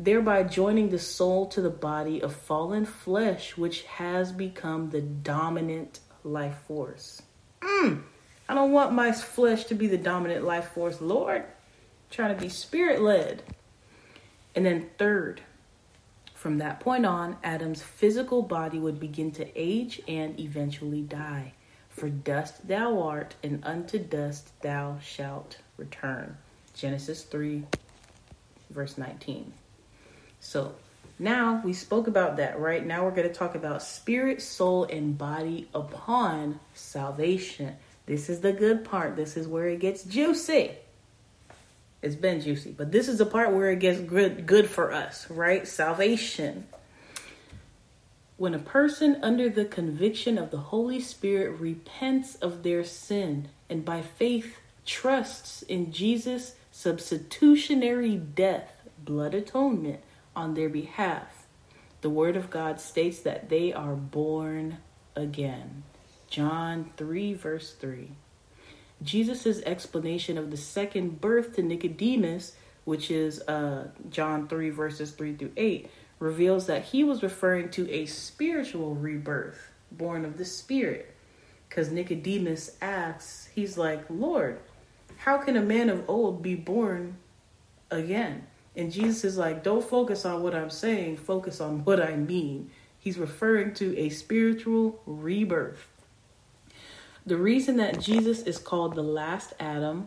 thereby 0.00 0.42
joining 0.42 0.90
the 0.90 0.98
soul 0.98 1.46
to 1.46 1.60
the 1.60 1.70
body 1.70 2.20
of 2.20 2.34
fallen 2.34 2.84
flesh, 2.84 3.56
which 3.56 3.82
has 3.82 4.32
become 4.32 4.90
the 4.90 5.00
dominant 5.00 6.00
life 6.24 6.58
force. 6.66 7.22
Mm, 7.60 8.02
I 8.48 8.54
don't 8.54 8.72
want 8.72 8.92
my 8.92 9.12
flesh 9.12 9.64
to 9.64 9.74
be 9.74 9.86
the 9.86 9.98
dominant 9.98 10.44
life 10.44 10.68
force, 10.68 11.00
Lord. 11.00 11.42
I'm 11.42 11.46
trying 12.10 12.34
to 12.34 12.40
be 12.40 12.48
spirit 12.48 13.02
led. 13.02 13.42
And 14.54 14.64
then, 14.64 14.88
third, 14.98 15.42
from 16.34 16.58
that 16.58 16.80
point 16.80 17.04
on, 17.04 17.36
Adam's 17.42 17.82
physical 17.82 18.42
body 18.42 18.78
would 18.78 19.00
begin 19.00 19.32
to 19.32 19.48
age 19.60 20.00
and 20.06 20.38
eventually 20.38 21.02
die. 21.02 21.54
For 21.88 22.08
dust 22.08 22.68
thou 22.68 23.02
art, 23.02 23.34
and 23.42 23.64
unto 23.64 23.98
dust 23.98 24.50
thou 24.62 24.98
shalt 25.02 25.58
return. 25.76 26.36
Genesis 26.74 27.22
3, 27.22 27.64
verse 28.70 28.98
19. 28.98 29.52
So 30.40 30.74
now 31.18 31.62
we 31.64 31.72
spoke 31.72 32.06
about 32.06 32.36
that, 32.36 32.60
right? 32.60 32.84
Now 32.84 33.04
we're 33.04 33.10
going 33.12 33.28
to 33.28 33.34
talk 33.34 33.54
about 33.54 33.82
spirit, 33.82 34.42
soul, 34.42 34.84
and 34.84 35.16
body 35.16 35.68
upon 35.74 36.60
salvation. 36.74 37.74
This 38.06 38.28
is 38.30 38.40
the 38.40 38.52
good 38.52 38.84
part. 38.84 39.16
This 39.16 39.36
is 39.36 39.48
where 39.48 39.68
it 39.68 39.80
gets 39.80 40.04
juicy. 40.04 40.72
It's 42.02 42.14
been 42.14 42.40
juicy, 42.40 42.70
but 42.70 42.92
this 42.92 43.08
is 43.08 43.18
the 43.18 43.26
part 43.26 43.52
where 43.52 43.70
it 43.70 43.80
gets 43.80 44.00
good 44.00 44.46
good 44.46 44.70
for 44.70 44.92
us, 44.92 45.28
right? 45.28 45.66
Salvation. 45.66 46.66
When 48.36 48.54
a 48.54 48.58
person 48.58 49.18
under 49.22 49.48
the 49.48 49.64
conviction 49.64 50.36
of 50.38 50.50
the 50.50 50.58
Holy 50.58 51.00
Spirit 51.00 51.58
repents 51.58 52.34
of 52.36 52.62
their 52.62 52.84
sin 52.84 53.48
and 53.68 53.84
by 53.84 54.02
faith 54.02 54.58
trusts 54.84 55.62
in 55.62 55.90
Jesus' 55.90 56.54
substitutionary 56.70 58.16
death, 58.16 58.70
blood 58.98 59.34
atonement 59.34 60.00
on 60.36 60.54
their 60.54 60.68
behalf, 60.68 61.46
the 62.02 62.10
Word 62.10 62.36
of 62.36 62.50
God 62.50 62.78
states 62.78 63.20
that 63.20 63.48
they 63.48 63.72
are 63.72 63.96
born 63.96 64.78
again. 65.16 65.82
John 66.28 66.90
3, 66.96 67.34
verse 67.34 67.72
3. 67.74 68.10
Jesus' 69.02 69.60
explanation 69.62 70.38
of 70.38 70.50
the 70.50 70.56
second 70.56 71.20
birth 71.20 71.56
to 71.56 71.62
Nicodemus, 71.62 72.56
which 72.84 73.10
is 73.10 73.40
uh, 73.42 73.88
John 74.10 74.48
3, 74.48 74.70
verses 74.70 75.10
3 75.12 75.36
through 75.36 75.52
8, 75.56 75.90
reveals 76.18 76.66
that 76.66 76.84
he 76.84 77.04
was 77.04 77.22
referring 77.22 77.70
to 77.70 77.90
a 77.90 78.06
spiritual 78.06 78.94
rebirth, 78.94 79.70
born 79.92 80.24
of 80.24 80.38
the 80.38 80.44
Spirit. 80.44 81.14
Because 81.68 81.90
Nicodemus 81.90 82.76
asks, 82.80 83.48
he's 83.54 83.76
like, 83.76 84.04
Lord, 84.08 84.60
how 85.18 85.38
can 85.38 85.56
a 85.56 85.62
man 85.62 85.90
of 85.90 86.08
old 86.08 86.42
be 86.42 86.54
born 86.54 87.16
again? 87.90 88.46
And 88.76 88.92
Jesus 88.92 89.24
is 89.24 89.36
like, 89.36 89.62
don't 89.62 89.84
focus 89.84 90.24
on 90.24 90.42
what 90.42 90.54
I'm 90.54 90.70
saying, 90.70 91.16
focus 91.16 91.60
on 91.60 91.84
what 91.84 92.00
I 92.00 92.14
mean. 92.16 92.70
He's 92.98 93.18
referring 93.18 93.74
to 93.74 93.96
a 93.98 94.08
spiritual 94.10 95.00
rebirth. 95.06 95.86
The 97.26 97.36
reason 97.36 97.78
that 97.78 97.98
Jesus 97.98 98.42
is 98.42 98.56
called 98.56 98.94
the 98.94 99.02
last 99.02 99.52
Adam, 99.58 100.06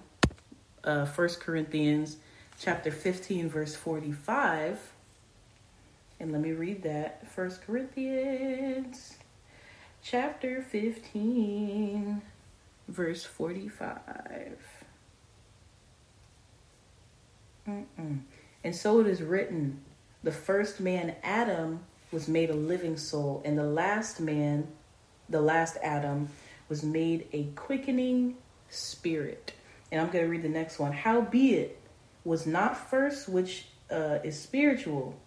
uh, 0.86 1.06
1 1.06 1.28
Corinthians 1.42 2.16
chapter 2.58 2.92
15, 2.92 3.50
verse 3.50 3.76
45, 3.76 4.94
and 6.22 6.32
let 6.32 6.40
me 6.40 6.54
read 6.54 6.82
that. 6.84 7.26
1 7.36 7.52
Corinthians 7.68 9.18
chapter 10.02 10.62
15, 10.62 12.22
verse 12.88 13.26
45. 13.26 14.58
Mm-mm. 17.68 18.20
And 18.64 18.76
so 18.76 19.02
it 19.02 19.08
is 19.08 19.22
written 19.22 19.82
the 20.24 20.32
first 20.32 20.80
man, 20.80 21.16
Adam, 21.22 21.82
was 22.14 22.30
made 22.30 22.50
a 22.50 22.56
living 22.56 22.96
soul, 22.96 23.42
and 23.44 23.58
the 23.58 23.64
last 23.64 24.22
man, 24.22 24.70
the 25.28 25.42
last 25.42 25.76
Adam, 25.84 26.30
was 26.70 26.84
made 26.84 27.28
a 27.34 27.46
quickening 27.56 28.38
spirit. 28.70 29.54
And 29.92 30.00
I'm 30.00 30.12
going 30.12 30.24
to 30.24 30.30
read 30.30 30.44
the 30.44 30.50
next 30.50 30.80
one. 30.80 30.94
Howbeit 30.94 31.80
was 32.24 32.46
not 32.46 32.78
first 32.90 33.28
which 33.28 33.66
uh, 33.92 34.20
is 34.24 34.40
spiritual, 34.40 35.20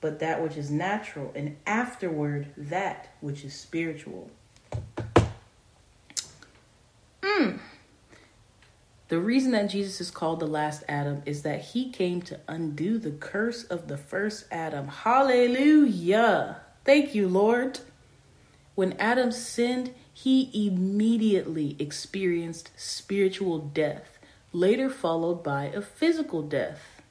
but 0.00 0.20
that 0.20 0.42
which 0.42 0.56
is 0.56 0.70
natural, 0.70 1.30
and 1.34 1.56
afterward 1.66 2.48
that 2.56 3.14
which 3.20 3.44
is 3.44 3.52
spiritual. 3.54 4.30
Mm. 7.20 7.58
The 9.08 9.18
reason 9.18 9.50
that 9.52 9.68
Jesus 9.68 10.00
is 10.00 10.10
called 10.10 10.40
the 10.40 10.46
last 10.46 10.84
Adam 10.88 11.22
is 11.26 11.42
that 11.42 11.60
he 11.60 11.90
came 11.90 12.22
to 12.22 12.40
undo 12.48 12.96
the 12.98 13.10
curse 13.10 13.64
of 13.64 13.88
the 13.88 13.98
first 13.98 14.46
Adam. 14.50 14.88
Hallelujah. 14.88 16.60
Thank 16.84 17.14
you, 17.14 17.28
Lord. 17.28 17.80
When 18.76 18.94
Adam 18.94 19.32
sinned, 19.32 19.92
he 20.12 20.66
immediately 20.66 21.76
experienced 21.78 22.70
spiritual 22.76 23.58
death, 23.58 24.18
later 24.52 24.90
followed 24.90 25.42
by 25.42 25.64
a 25.66 25.80
physical 25.80 26.42
death. 26.42 27.02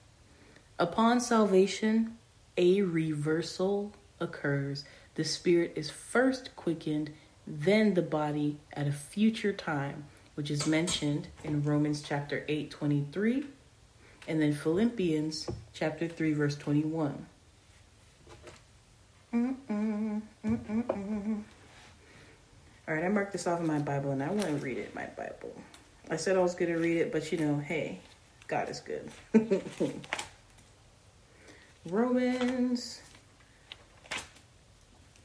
Upon 0.77 1.19
salvation, 1.19 2.17
a 2.57 2.81
reversal 2.81 3.93
occurs. 4.19 4.85
The 5.15 5.23
spirit 5.23 5.73
is 5.75 5.89
first 5.89 6.55
quickened, 6.55 7.11
then 7.47 7.93
the 7.93 8.01
body 8.01 8.57
at 8.73 8.87
a 8.87 8.91
future 8.91 9.53
time, 9.53 10.05
which 10.35 10.51
is 10.51 10.67
mentioned 10.67 11.27
in 11.43 11.63
Romans 11.63 12.01
chapter 12.01 12.45
8, 12.47 12.69
23, 12.71 13.45
and 14.27 14.41
then 14.41 14.53
Philippians 14.53 15.49
chapter 15.73 16.07
3, 16.07 16.33
verse 16.33 16.55
21. 16.55 17.25
Mm-mm, 19.33 20.21
mm-mm. 20.45 21.43
All 22.89 22.95
right, 22.95 23.05
I 23.05 23.09
marked 23.09 23.33
this 23.33 23.45
off 23.45 23.59
in 23.59 23.67
my 23.67 23.77
Bible 23.77 24.09
and 24.09 24.23
I 24.23 24.29
want 24.29 24.47
to 24.47 24.55
read 24.55 24.79
it 24.79 24.95
my 24.95 25.05
Bible. 25.05 25.53
I 26.09 26.15
said 26.15 26.35
I 26.35 26.39
was 26.39 26.55
going 26.55 26.73
to 26.73 26.79
read 26.79 26.97
it, 26.97 27.11
but 27.11 27.31
you 27.31 27.37
know, 27.37 27.59
hey, 27.59 27.99
God 28.47 28.67
is 28.67 28.79
good. 28.79 29.11
Romans 31.85 33.01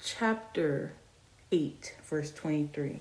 chapter 0.02 0.92
8, 1.50 1.96
verse 2.04 2.32
23. 2.32 3.00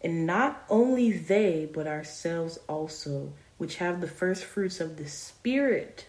And 0.00 0.26
not 0.26 0.64
only 0.70 1.12
they, 1.12 1.68
but 1.70 1.86
ourselves 1.86 2.58
also, 2.66 3.34
which 3.58 3.76
have 3.76 4.00
the 4.00 4.08
first 4.08 4.42
fruits 4.42 4.80
of 4.80 4.96
the 4.96 5.06
Spirit, 5.06 6.06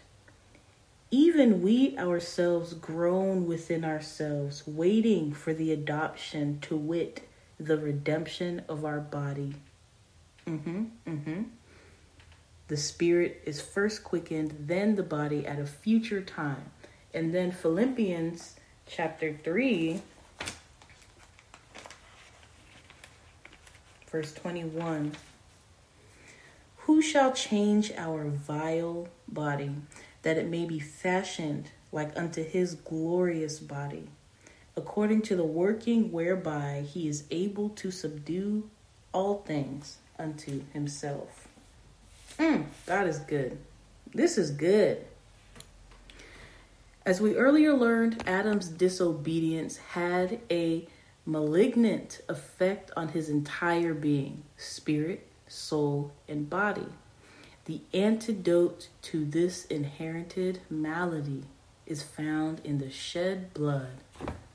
even 1.11 1.61
we 1.61 1.97
ourselves 1.97 2.73
groan 2.73 3.47
within 3.47 3.83
ourselves, 3.83 4.63
waiting 4.67 5.33
for 5.33 5.53
the 5.53 5.71
adoption, 5.71 6.59
to 6.61 6.75
wit, 6.75 7.27
the 7.59 7.77
redemption 7.77 8.61
of 8.69 8.85
our 8.85 8.99
body. 8.99 9.55
Mm-hmm, 10.45 10.83
mm-hmm. 11.07 11.43
The 12.67 12.77
spirit 12.77 13.41
is 13.45 13.61
first 13.61 14.03
quickened, 14.03 14.55
then 14.59 14.95
the 14.95 15.03
body 15.03 15.45
at 15.47 15.59
a 15.59 15.65
future 15.65 16.21
time. 16.21 16.71
And 17.13 17.33
then 17.33 17.51
Philippians 17.51 18.55
chapter 18.85 19.35
3, 19.43 19.99
verse 24.11 24.33
21. 24.33 25.13
Who 26.77 27.01
shall 27.01 27.33
change 27.33 27.91
our 27.97 28.25
vile 28.25 29.07
body, 29.27 29.71
that 30.21 30.37
it 30.37 30.47
may 30.47 30.65
be 30.65 30.79
fashioned 30.79 31.69
like 31.91 32.17
unto 32.17 32.43
his 32.43 32.75
glorious 32.75 33.59
body, 33.59 34.07
according 34.75 35.21
to 35.23 35.35
the 35.35 35.43
working 35.43 36.11
whereby 36.11 36.83
he 36.87 37.07
is 37.07 37.23
able 37.31 37.69
to 37.69 37.91
subdue 37.91 38.69
all 39.13 39.39
things 39.39 39.97
unto 40.17 40.63
himself? 40.73 41.47
Mm, 42.37 42.65
God 42.85 43.07
is 43.07 43.19
good. 43.19 43.57
This 44.13 44.37
is 44.37 44.51
good. 44.51 45.05
As 47.05 47.21
we 47.21 47.35
earlier 47.35 47.73
learned, 47.73 48.23
Adam's 48.27 48.67
disobedience 48.69 49.77
had 49.77 50.39
a 50.51 50.87
malignant 51.25 52.21
effect 52.29 52.91
on 52.95 53.09
his 53.09 53.29
entire 53.29 53.93
being 53.93 54.43
spirit, 54.57 55.25
soul, 55.47 56.11
and 56.27 56.49
body. 56.49 56.87
The 57.69 57.81
antidote 57.93 58.87
to 59.03 59.25
this 59.25 59.65
inherited 59.65 60.61
malady 60.71 61.43
is 61.85 62.01
found 62.01 62.61
in 62.63 62.79
the 62.79 62.89
shed 62.89 63.53
blood 63.53 64.01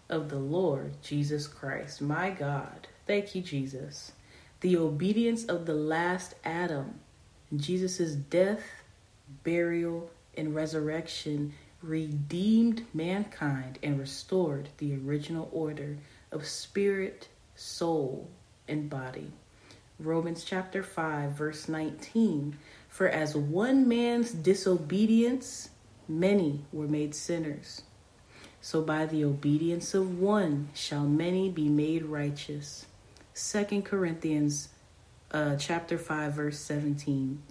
of 0.09 0.31
the 0.31 0.41
Lord 0.41 0.95
Jesus 1.01 1.47
Christ. 1.47 2.03
My 2.03 2.31
God. 2.31 2.89
Thank 3.07 3.37
you, 3.37 3.41
Jesus. 3.41 4.11
The 4.63 4.77
obedience 4.77 5.45
of 5.45 5.65
the 5.65 5.77
last 5.77 6.35
Adam 6.45 6.99
Jesus' 7.55 8.17
death, 8.17 8.65
burial, 9.45 10.11
and 10.37 10.53
resurrection 10.53 11.55
redeemed 11.83 12.85
mankind 12.93 13.79
and 13.81 13.97
restored 13.97 14.71
the 14.79 14.93
original 14.93 15.49
order 15.53 15.99
of 16.33 16.49
spirit, 16.49 17.29
soul, 17.55 18.29
and 18.67 18.91
body. 18.91 19.31
Romans 20.01 20.43
chapter 20.43 20.83
5, 20.83 21.31
verse 21.31 21.69
19 21.69 22.59
For 22.95 23.09
as 23.09 23.35
one 23.35 23.89
man's 23.89 24.31
disobedience, 24.31 25.71
many 26.07 26.61
were 26.73 26.87
made 26.87 27.13
sinners. 27.13 27.83
So 28.61 28.83
by 28.83 29.05
the 29.07 29.25
obedience 29.25 29.95
of 29.95 30.21
one 30.21 30.69
shall 30.75 31.05
many 31.05 31.51
be 31.51 31.69
made 31.69 32.05
righteous. 32.05 32.87
Second 33.33 33.85
Corinthians 33.85 34.69
uh, 35.33 35.57
chapter 35.57 35.99
5, 35.99 36.35
verse 36.35 36.61
17. 36.61 37.43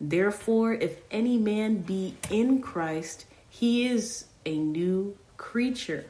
Therefore, 0.00 0.74
if 0.74 1.00
any 1.10 1.36
man 1.36 1.78
be 1.78 2.14
in 2.30 2.62
Christ, 2.62 3.24
he 3.50 3.88
is 3.88 4.26
a 4.46 4.56
new 4.56 5.18
creature. 5.36 6.06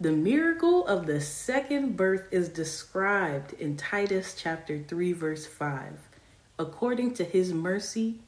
The 0.00 0.10
miracle 0.10 0.84
of 0.88 1.06
the 1.06 1.20
second 1.20 1.96
birth 1.96 2.24
is 2.32 2.48
described 2.48 3.52
in 3.52 3.76
Titus 3.76 4.34
chapter 4.36 4.82
3, 4.82 5.12
verse 5.12 5.46
5. 5.46 6.11
According 6.62 7.14
to 7.14 7.24
his 7.24 7.52
mercy, 7.52 8.20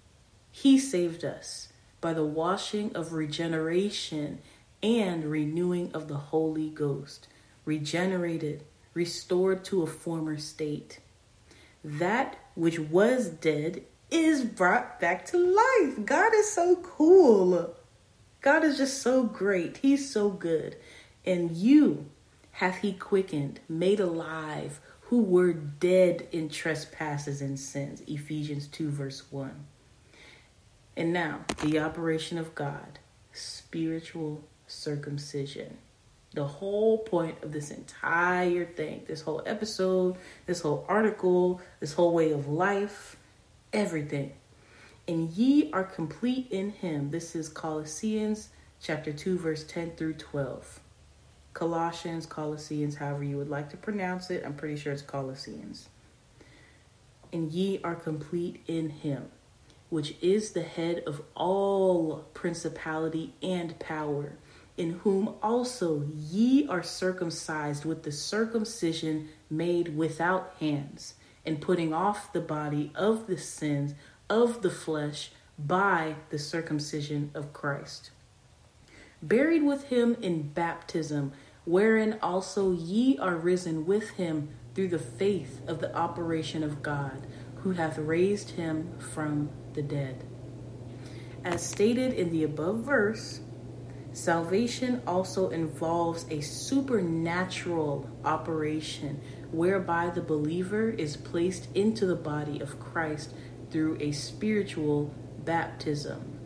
he 0.50 0.76
saved 0.76 1.24
us 1.24 1.68
by 2.00 2.12
the 2.12 2.24
washing 2.24 2.90
of 2.96 3.12
regeneration 3.12 4.40
and 4.82 5.24
renewing 5.24 5.92
of 5.94 6.08
the 6.08 6.16
Holy 6.16 6.68
Ghost, 6.68 7.28
regenerated, 7.64 8.64
restored 8.92 9.64
to 9.66 9.82
a 9.82 9.86
former 9.86 10.36
state 10.36 10.98
that 11.84 12.36
which 12.56 12.80
was 12.80 13.28
dead 13.28 13.84
is 14.10 14.42
brought 14.42 14.98
back 14.98 15.24
to 15.26 15.38
life. 15.38 16.04
God 16.04 16.34
is 16.34 16.50
so 16.50 16.74
cool. 16.82 17.76
God 18.40 18.64
is 18.64 18.78
just 18.78 19.00
so 19.00 19.22
great. 19.22 19.76
He's 19.76 20.10
so 20.10 20.28
good. 20.28 20.76
And 21.24 21.52
you 21.52 22.06
hath 22.50 22.78
he 22.78 22.94
quickened, 22.94 23.60
made 23.68 24.00
alive, 24.00 24.80
who 25.06 25.22
were 25.22 25.52
dead 25.52 26.26
in 26.32 26.48
trespasses 26.48 27.42
and 27.42 27.58
sins. 27.58 28.02
Ephesians 28.06 28.66
2, 28.68 28.90
verse 28.90 29.30
1. 29.30 29.66
And 30.96 31.12
now, 31.12 31.40
the 31.62 31.78
operation 31.80 32.38
of 32.38 32.54
God, 32.54 32.98
spiritual 33.32 34.44
circumcision. 34.66 35.76
The 36.32 36.44
whole 36.44 36.98
point 36.98 37.42
of 37.42 37.52
this 37.52 37.70
entire 37.70 38.64
thing, 38.64 39.02
this 39.06 39.20
whole 39.20 39.42
episode, 39.46 40.16
this 40.46 40.62
whole 40.62 40.84
article, 40.88 41.60
this 41.80 41.92
whole 41.92 42.12
way 42.12 42.32
of 42.32 42.48
life, 42.48 43.16
everything. 43.72 44.32
And 45.06 45.30
ye 45.30 45.70
are 45.72 45.84
complete 45.84 46.48
in 46.50 46.70
him. 46.70 47.10
This 47.10 47.36
is 47.36 47.48
Colossians 47.48 48.48
chapter 48.80 49.12
2, 49.12 49.38
verse 49.38 49.64
10 49.64 49.92
through 49.96 50.14
12. 50.14 50.80
Colossians, 51.54 52.26
Colossians, 52.26 52.96
however 52.96 53.24
you 53.24 53.38
would 53.38 53.48
like 53.48 53.70
to 53.70 53.76
pronounce 53.76 54.30
it. 54.30 54.42
I'm 54.44 54.54
pretty 54.54 54.76
sure 54.76 54.92
it's 54.92 55.02
Colossians. 55.02 55.88
And 57.32 57.50
ye 57.50 57.80
are 57.82 57.94
complete 57.94 58.62
in 58.66 58.90
him, 58.90 59.30
which 59.88 60.16
is 60.20 60.50
the 60.50 60.62
head 60.62 61.02
of 61.06 61.22
all 61.34 62.26
principality 62.34 63.34
and 63.42 63.78
power 63.78 64.34
in 64.76 64.90
whom 65.04 65.34
also 65.42 66.04
ye 66.16 66.66
are 66.66 66.82
circumcised 66.82 67.84
with 67.84 68.02
the 68.02 68.12
circumcision 68.12 69.28
made 69.48 69.96
without 69.96 70.54
hands, 70.58 71.14
and 71.46 71.60
putting 71.60 71.92
off 71.92 72.32
the 72.32 72.40
body 72.40 72.90
of 72.94 73.26
the 73.26 73.38
sins 73.38 73.94
of 74.28 74.62
the 74.62 74.70
flesh 74.70 75.30
by 75.58 76.16
the 76.30 76.38
circumcision 76.38 77.30
of 77.34 77.52
Christ. 77.52 78.10
Buried 79.22 79.62
with 79.62 79.84
him 79.84 80.16
in 80.20 80.42
baptism, 80.48 81.32
wherein 81.64 82.18
also 82.22 82.72
ye 82.72 83.18
are 83.18 83.36
risen 83.36 83.86
with 83.86 84.10
him 84.10 84.48
through 84.74 84.88
the 84.88 84.98
faith 84.98 85.60
of 85.66 85.80
the 85.80 85.94
operation 85.96 86.62
of 86.62 86.82
God, 86.82 87.26
who 87.56 87.72
hath 87.72 87.96
raised 87.98 88.50
him 88.50 88.98
from 88.98 89.48
the 89.72 89.82
dead. 89.82 90.24
As 91.44 91.66
stated 91.66 92.12
in 92.14 92.30
the 92.30 92.44
above 92.44 92.78
verse, 92.78 93.40
Salvation 94.14 95.02
also 95.08 95.50
involves 95.50 96.24
a 96.30 96.40
supernatural 96.40 98.08
operation 98.24 99.20
whereby 99.50 100.08
the 100.08 100.20
believer 100.20 100.88
is 100.88 101.16
placed 101.16 101.66
into 101.74 102.06
the 102.06 102.14
body 102.14 102.60
of 102.60 102.78
Christ 102.78 103.34
through 103.72 103.96
a 103.98 104.12
spiritual 104.12 105.12
baptism. 105.44 106.38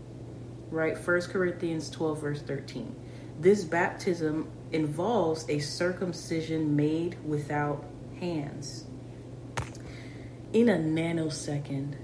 Right? 0.71 0.97
1 0.97 1.21
Corinthians 1.23 1.91
12, 1.91 2.21
verse 2.21 2.41
13. 2.41 2.97
This 3.39 3.65
baptism 3.65 4.51
involves 4.73 5.49
a 5.49 5.59
circumcision 5.59 6.77
made 6.77 7.17
without 7.25 7.85
hands. 8.21 8.85
In 10.53 10.69
a 10.69 10.77
nanosecond, 10.77 11.95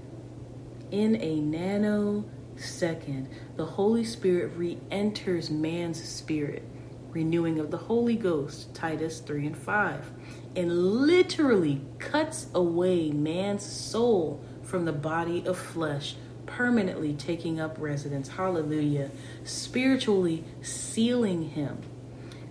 in 0.91 1.15
a 1.15 1.39
nanosecond, 1.39 3.27
the 3.55 3.65
Holy 3.65 4.03
Spirit 4.03 4.53
re 4.55 4.77
enters 4.91 5.49
man's 5.49 6.03
spirit, 6.03 6.63
renewing 7.09 7.59
of 7.59 7.71
the 7.71 7.77
Holy 7.77 8.15
Ghost, 8.15 8.73
Titus 8.75 9.19
3 9.19 9.47
and 9.47 9.57
5, 9.57 10.11
and 10.55 10.71
literally 10.71 11.81
cuts 11.97 12.47
away 12.53 13.09
man's 13.09 13.65
soul 13.65 14.43
from 14.61 14.85
the 14.85 14.93
body 14.93 15.45
of 15.47 15.57
flesh, 15.57 16.15
permanently 16.45 17.13
taking 17.13 17.59
up 17.59 17.77
residence. 17.79 18.27
Hallelujah. 18.27 19.09
Spiritually 19.43 20.43
sealing 20.61 21.49
him. 21.49 21.81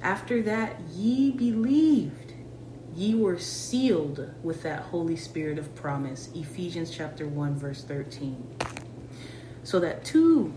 After 0.04 0.40
that, 0.42 0.78
ye 0.92 1.32
believed. 1.32 2.34
Ye 2.94 3.16
were 3.16 3.38
sealed 3.38 4.32
with 4.44 4.62
that 4.62 4.82
Holy 4.82 5.16
Spirit 5.16 5.58
of 5.58 5.74
promise. 5.74 6.28
Ephesians 6.32 6.92
chapter 6.94 7.26
1, 7.26 7.56
verse 7.56 7.82
13 7.82 8.54
so 9.64 9.80
that 9.80 10.04
two 10.04 10.54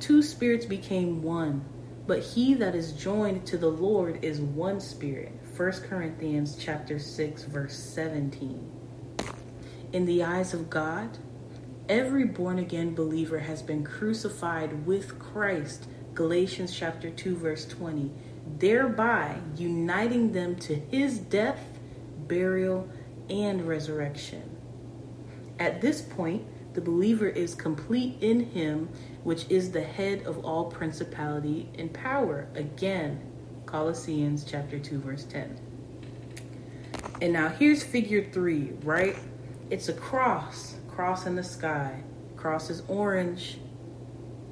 two 0.00 0.22
spirits 0.22 0.66
became 0.66 1.22
one 1.22 1.64
but 2.06 2.22
he 2.22 2.54
that 2.54 2.74
is 2.74 2.92
joined 2.92 3.46
to 3.46 3.58
the 3.58 3.68
lord 3.68 4.24
is 4.24 4.40
one 4.40 4.80
spirit. 4.80 5.32
1 5.56 5.72
corinthians 5.88 6.56
chapter 6.58 6.98
6 6.98 7.44
verse 7.44 7.76
17 7.76 8.72
in 9.92 10.06
the 10.06 10.24
eyes 10.24 10.52
of 10.54 10.68
god 10.68 11.18
every 11.88 12.24
born 12.24 12.58
again 12.58 12.94
believer 12.94 13.38
has 13.38 13.62
been 13.62 13.84
crucified 13.84 14.86
with 14.86 15.18
christ. 15.18 15.86
Galatians 16.14 16.74
chapter 16.74 17.10
2 17.10 17.36
verse 17.36 17.66
20 17.66 18.10
thereby 18.58 19.36
uniting 19.56 20.32
them 20.32 20.56
to 20.56 20.74
his 20.74 21.18
death 21.18 21.60
burial 22.26 22.88
and 23.28 23.66
resurrection 23.66 24.56
at 25.58 25.80
this 25.80 26.00
point 26.02 26.46
the 26.76 26.82
believer 26.82 27.26
is 27.26 27.54
complete 27.54 28.18
in 28.20 28.50
him, 28.50 28.90
which 29.24 29.46
is 29.48 29.72
the 29.72 29.80
head 29.80 30.26
of 30.26 30.44
all 30.44 30.66
principality 30.66 31.70
and 31.78 31.90
power. 31.90 32.48
Again, 32.54 33.18
Colossians 33.64 34.44
chapter 34.44 34.78
2, 34.78 35.00
verse 35.00 35.24
10. 35.24 35.58
And 37.22 37.32
now 37.32 37.48
here's 37.48 37.82
figure 37.82 38.30
three, 38.30 38.74
right? 38.82 39.16
It's 39.70 39.88
a 39.88 39.94
cross, 39.94 40.74
cross 40.90 41.24
in 41.24 41.34
the 41.34 41.42
sky. 41.42 42.02
Cross 42.36 42.68
is 42.68 42.82
orange. 42.88 43.56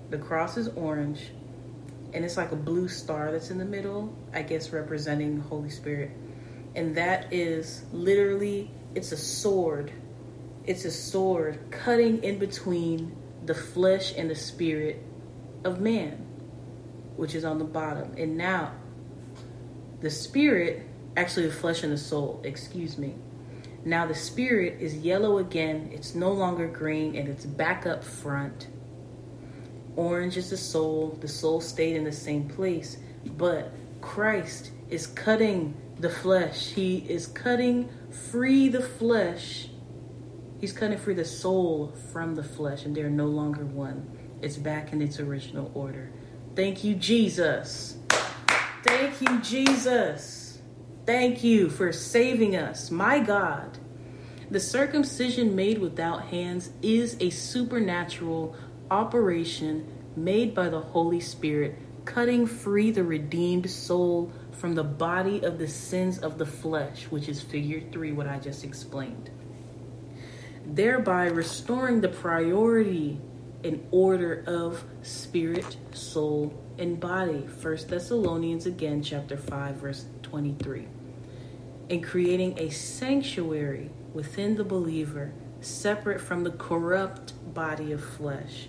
The 0.09 0.17
cross 0.17 0.57
is 0.57 0.69
orange. 0.69 1.27
And 2.15 2.25
it's 2.25 2.37
like 2.37 2.53
a 2.53 2.57
blue 2.57 2.89
star 2.89 3.33
that's 3.33 3.51
in 3.51 3.59
the 3.59 3.65
middle, 3.65 4.17
I 4.33 4.43
guess 4.43 4.71
representing 4.71 5.37
the 5.37 5.43
Holy 5.43 5.71
Spirit. 5.71 6.13
And 6.75 6.97
that 6.97 7.33
is 7.33 7.85
literally, 7.93 8.71
it's 8.95 9.13
a 9.13 9.17
sword 9.17 9.93
it's 10.67 10.87
a 10.87 10.91
sword 10.91 11.59
cutting 11.71 12.25
in 12.25 12.39
between 12.39 13.15
the 13.45 13.55
flesh 13.55 14.15
and 14.17 14.31
the 14.31 14.35
spirit 14.35 15.03
of 15.63 15.79
man, 15.79 16.13
which 17.17 17.35
is 17.35 17.45
on 17.45 17.59
the 17.59 17.65
bottom. 17.65 18.15
And 18.17 18.39
now, 18.39 18.73
the 20.01 20.09
spirit, 20.09 20.87
actually, 21.17 21.49
the 21.49 21.55
flesh 21.55 21.83
and 21.83 21.93
the 21.93 21.99
soul, 21.99 22.41
excuse 22.45 22.97
me. 22.97 23.15
Now, 23.85 24.07
the 24.07 24.15
spirit 24.15 24.81
is 24.81 24.97
yellow 24.97 25.37
again. 25.37 25.91
It's 25.93 26.15
no 26.15 26.33
longer 26.33 26.67
green 26.67 27.15
and 27.15 27.29
it's 27.29 27.45
back 27.45 27.85
up 27.85 28.03
front. 28.03 28.69
Orange 29.97 30.37
is 30.37 30.51
the 30.51 30.57
soul. 30.57 31.17
The 31.21 31.29
soul 31.29 31.61
stayed 31.61 31.97
in 31.97 32.05
the 32.05 32.13
same 32.13 32.49
place. 32.49 32.99
But 33.37 33.73
Christ 34.01 34.71
is 34.91 35.07
cutting 35.07 35.75
the 35.99 36.11
flesh, 36.11 36.71
He 36.73 36.99
is 37.09 37.29
cutting 37.29 37.89
free 38.11 38.69
the 38.69 38.83
flesh 38.83 39.69
He's 40.65 40.73
cutting 40.73 40.97
free 40.97 41.13
the 41.13 41.27
soul 41.27 41.93
from 42.11 42.35
the 42.35 42.43
flesh, 42.43 42.87
and 42.87 42.97
they're 42.97 43.11
no 43.11 43.27
longer 43.27 43.67
one. 43.67 44.09
It's 44.41 44.57
back 44.57 44.95
in 44.95 45.03
its 45.03 45.21
original 45.21 45.71
order. 45.75 46.11
Thank 46.57 46.85
you, 46.85 46.95
Jesus. 46.95 47.99
Thank 48.83 49.21
you, 49.21 49.41
Jesus. 49.41 50.63
Thank 51.05 51.45
you 51.45 51.69
for 51.69 51.93
saving 51.93 52.57
us, 52.57 52.91
my 52.91 53.19
God. 53.19 53.77
The 54.51 54.59
circumcision 54.59 55.55
made 55.55 55.77
without 55.79 56.29
hands 56.29 56.71
is 56.81 57.19
a 57.21 57.29
supernatural 57.29 58.57
operation 58.91 59.87
made 60.17 60.55
by 60.55 60.69
the 60.69 60.81
Holy 60.81 61.21
Spirit, 61.21 61.79
cutting 62.05 62.47
free 62.47 62.91
the 62.91 63.05
redeemed 63.05 63.71
soul 63.71 64.33
from 64.53 64.75
the 64.75 64.85
body 64.85 65.43
of 65.43 65.59
the 65.59 65.69
sins 65.69 66.19
of 66.19 66.39
the 66.39 66.47
flesh, 66.47 67.05
which 67.05 67.29
is 67.29 67.41
figure 67.41 67.83
three, 67.91 68.13
what 68.13 68.27
I 68.27 68.39
just 68.39 68.65
explained 68.65 69.31
thereby 70.67 71.27
restoring 71.27 72.01
the 72.01 72.09
priority 72.09 73.21
and 73.63 73.87
order 73.91 74.45
of 74.47 74.85
spirit, 75.03 75.77
soul, 75.93 76.53
and 76.79 76.99
body. 77.01 77.47
First 77.47 77.89
Thessalonians 77.89 78.67
again, 78.67 79.03
chapter 79.03 79.37
5, 79.37 79.77
verse 79.77 80.07
23. 80.23 80.87
And 81.91 82.03
creating 82.03 82.59
a 82.59 82.71
sanctuary 82.71 83.91
within 84.13 84.57
the 84.57 84.65
believer, 84.65 85.33
separate 85.61 86.21
from 86.21 86.45
the 86.45 86.51
corrupt 86.51 87.33
body 87.55 87.93
of 87.93 88.05
flesh. 88.05 88.69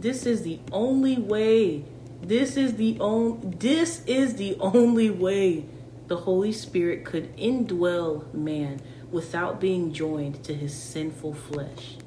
This 0.00 0.24
is 0.24 0.44
the 0.44 0.60
only 0.72 1.18
way. 1.18 1.84
This 2.22 2.56
is 2.56 2.76
the 2.76 2.96
only 3.00 3.54
this 3.58 4.02
is 4.06 4.36
the 4.36 4.56
only 4.58 5.10
way 5.10 5.66
the 6.06 6.16
Holy 6.16 6.52
Spirit 6.52 7.04
could 7.04 7.36
indwell 7.36 8.32
man 8.32 8.80
without 9.10 9.60
being 9.60 9.92
joined 9.92 10.42
to 10.44 10.54
his 10.54 10.74
sinful 10.74 11.34
flesh. 11.34 11.98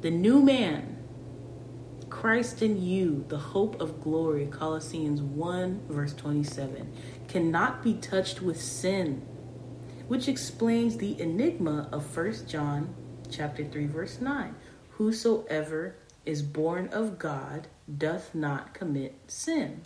The 0.00 0.10
new 0.10 0.40
man, 0.40 0.96
Christ 2.08 2.62
in 2.62 2.82
you, 2.82 3.26
the 3.28 3.36
hope 3.36 3.78
of 3.78 4.00
glory, 4.02 4.46
Colossians 4.46 5.20
1, 5.20 5.82
verse 5.90 6.14
27, 6.14 6.90
cannot 7.28 7.82
be 7.82 7.92
touched 7.92 8.40
with 8.40 8.58
sin, 8.58 9.20
which 10.06 10.28
explains 10.28 10.96
the 10.96 11.20
enigma 11.20 11.90
of 11.92 12.16
1 12.16 12.46
John 12.46 12.94
chapter 13.30 13.66
3, 13.66 13.86
verse 13.86 14.18
9. 14.18 14.54
Whosoever 14.92 15.96
is 16.28 16.42
born 16.42 16.86
of 16.88 17.18
God 17.18 17.66
doth 17.96 18.34
not 18.34 18.74
commit 18.74 19.14
sin. 19.28 19.80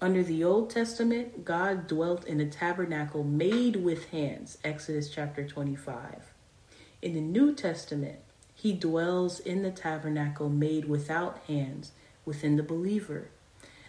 Under 0.00 0.22
the 0.22 0.44
Old 0.44 0.70
Testament, 0.70 1.44
God 1.44 1.88
dwelt 1.88 2.24
in 2.26 2.40
a 2.40 2.48
tabernacle 2.48 3.24
made 3.24 3.74
with 3.74 4.10
hands, 4.10 4.58
Exodus 4.62 5.10
chapter 5.10 5.44
25. 5.44 6.32
In 7.02 7.14
the 7.14 7.20
New 7.20 7.56
Testament, 7.56 8.20
he 8.54 8.72
dwells 8.72 9.40
in 9.40 9.64
the 9.64 9.72
tabernacle 9.72 10.48
made 10.48 10.84
without 10.84 11.38
hands 11.48 11.90
within 12.24 12.54
the 12.54 12.62
believer. 12.62 13.28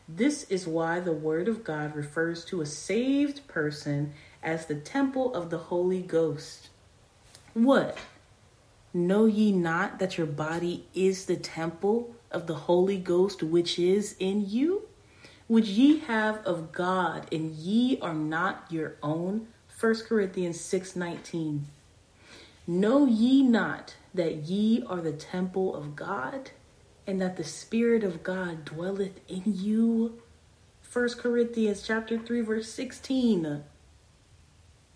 This 0.08 0.46
is 0.46 0.66
why 0.66 1.00
the 1.00 1.14
Word 1.14 1.48
of 1.48 1.64
God 1.64 1.96
refers 1.96 2.44
to 2.46 2.62
a 2.62 2.66
saved 2.66 3.48
person 3.48 4.14
as 4.42 4.66
the 4.66 4.74
temple 4.74 5.36
of 5.36 5.52
the 5.52 5.60
Holy 5.60 6.02
Ghost. 6.02 6.70
What? 7.54 7.96
Know 8.94 9.26
ye 9.26 9.52
not 9.52 10.00
that 10.00 10.18
your 10.18 10.28
body 10.28 10.88
is 10.94 11.26
the 11.26 11.36
temple 11.36 12.16
of 12.32 12.48
the 12.48 12.56
Holy 12.56 12.98
Ghost 12.98 13.44
which 13.44 13.78
is 13.78 14.16
in 14.20 14.50
you? 14.50 14.90
which 15.50 15.68
ye 15.68 15.98
have 15.98 16.38
of 16.46 16.72
God, 16.72 17.26
and 17.34 17.50
ye 17.56 18.00
are 18.02 18.14
not 18.14 18.66
your 18.70 18.98
own. 19.02 19.48
1 19.80 20.06
Corinthians 20.06 20.62
6:19. 20.62 21.66
Know 22.68 23.08
ye 23.08 23.42
not 23.42 23.96
that 24.14 24.44
ye 24.44 24.84
are 24.86 25.02
the 25.02 25.12
temple 25.12 25.74
of 25.74 25.96
God, 25.96 26.52
and 27.08 27.20
that 27.20 27.36
the 27.36 27.44
Spirit 27.44 28.04
of 28.04 28.22
God 28.22 28.64
dwelleth 28.64 29.20
in 29.28 29.42
you? 29.46 30.22
1 30.94 31.18
Corinthians 31.18 31.82
chapter 31.82 32.20
3 32.20 32.42
verse 32.42 32.72
16. 32.72 33.64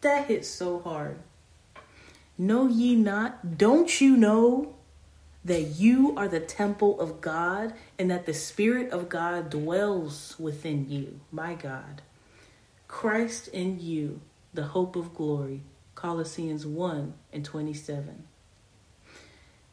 That 0.02 0.28
hits 0.28 0.48
so 0.48 0.78
hard. 0.82 1.18
Know 2.44 2.68
ye 2.68 2.98
not? 2.98 3.58
Don't 3.58 4.02
you 4.02 4.18
know 4.18 4.76
that 5.46 5.62
you 5.62 6.14
are 6.18 6.28
the 6.28 6.42
temple 6.42 7.00
of 7.00 7.22
God 7.22 7.74
and 7.98 8.12
that 8.12 8.26
the 8.26 8.34
Spirit 8.34 8.92
of 8.92 9.08
God 9.08 9.50
dwells 9.50 10.36
within 10.38 10.90
you. 10.90 11.22
My 11.32 11.54
God. 11.54 12.02
Christ 12.90 13.48
in 13.48 13.80
you, 13.80 14.20
the 14.54 14.64
hope 14.64 14.98
of 14.98 15.16
glory. 15.16 15.62
Colossians 15.96 16.66
1 16.66 17.14
and 17.32 17.46
27. 17.46 18.26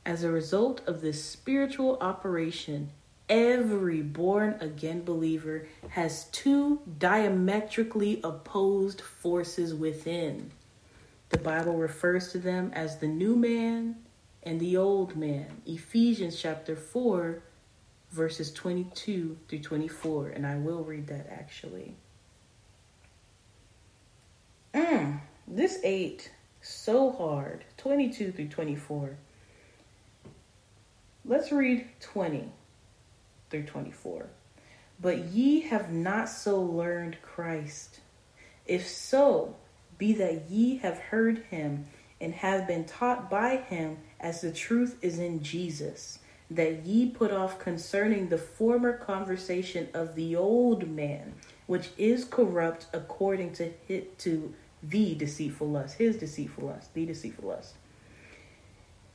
As 0.06 0.22
a 0.22 0.30
result 0.30 0.80
of 0.86 1.00
this 1.00 1.24
spiritual 1.24 1.98
operation, 2.00 2.90
every 3.28 4.00
born 4.00 4.56
again 4.60 5.02
believer 5.02 5.66
has 5.88 6.26
two 6.26 6.82
diametrically 7.00 8.20
opposed 8.22 9.00
forces 9.00 9.74
within. 9.74 10.52
The 11.30 11.38
Bible 11.38 11.76
refers 11.76 12.32
to 12.32 12.38
them 12.38 12.72
as 12.74 12.98
the 12.98 13.06
new 13.06 13.36
man 13.36 13.96
and 14.42 14.60
the 14.60 14.76
old 14.76 15.16
man. 15.16 15.62
Ephesians 15.64 16.40
chapter 16.40 16.74
4, 16.74 17.40
verses 18.10 18.52
22 18.52 19.38
through 19.48 19.60
24. 19.60 20.28
And 20.28 20.44
I 20.44 20.56
will 20.56 20.82
read 20.82 21.06
that 21.06 21.28
actually. 21.30 21.94
Mm, 24.74 25.20
this 25.46 25.78
ate 25.84 26.32
so 26.60 27.12
hard. 27.12 27.64
22 27.76 28.32
through 28.32 28.48
24. 28.48 29.16
Let's 31.24 31.52
read 31.52 31.86
20 32.00 32.50
through 33.50 33.64
24. 33.64 34.26
But 35.00 35.26
ye 35.26 35.60
have 35.60 35.92
not 35.92 36.28
so 36.28 36.60
learned 36.60 37.22
Christ. 37.22 38.00
If 38.66 38.86
so, 38.88 39.56
be 40.00 40.14
that 40.14 40.50
ye 40.50 40.78
have 40.78 40.98
heard 40.98 41.44
him 41.50 41.86
and 42.20 42.34
have 42.34 42.66
been 42.66 42.84
taught 42.84 43.30
by 43.30 43.58
him 43.58 43.98
as 44.18 44.40
the 44.40 44.50
truth 44.50 44.98
is 45.02 45.18
in 45.18 45.42
Jesus, 45.42 46.18
that 46.50 46.84
ye 46.84 47.08
put 47.08 47.30
off 47.30 47.60
concerning 47.60 48.28
the 48.28 48.38
former 48.38 48.96
conversation 48.96 49.88
of 49.94 50.16
the 50.16 50.34
old 50.34 50.88
man, 50.88 51.34
which 51.66 51.90
is 51.96 52.24
corrupt 52.24 52.86
according 52.92 53.52
to 53.52 53.70
hit 53.86 54.18
to 54.18 54.52
the 54.82 55.14
deceitful 55.14 55.68
lust, 55.68 55.98
his 55.98 56.16
deceitful 56.16 56.66
lust, 56.66 56.92
the 56.94 57.06
deceitful 57.06 57.48
lust. 57.48 57.74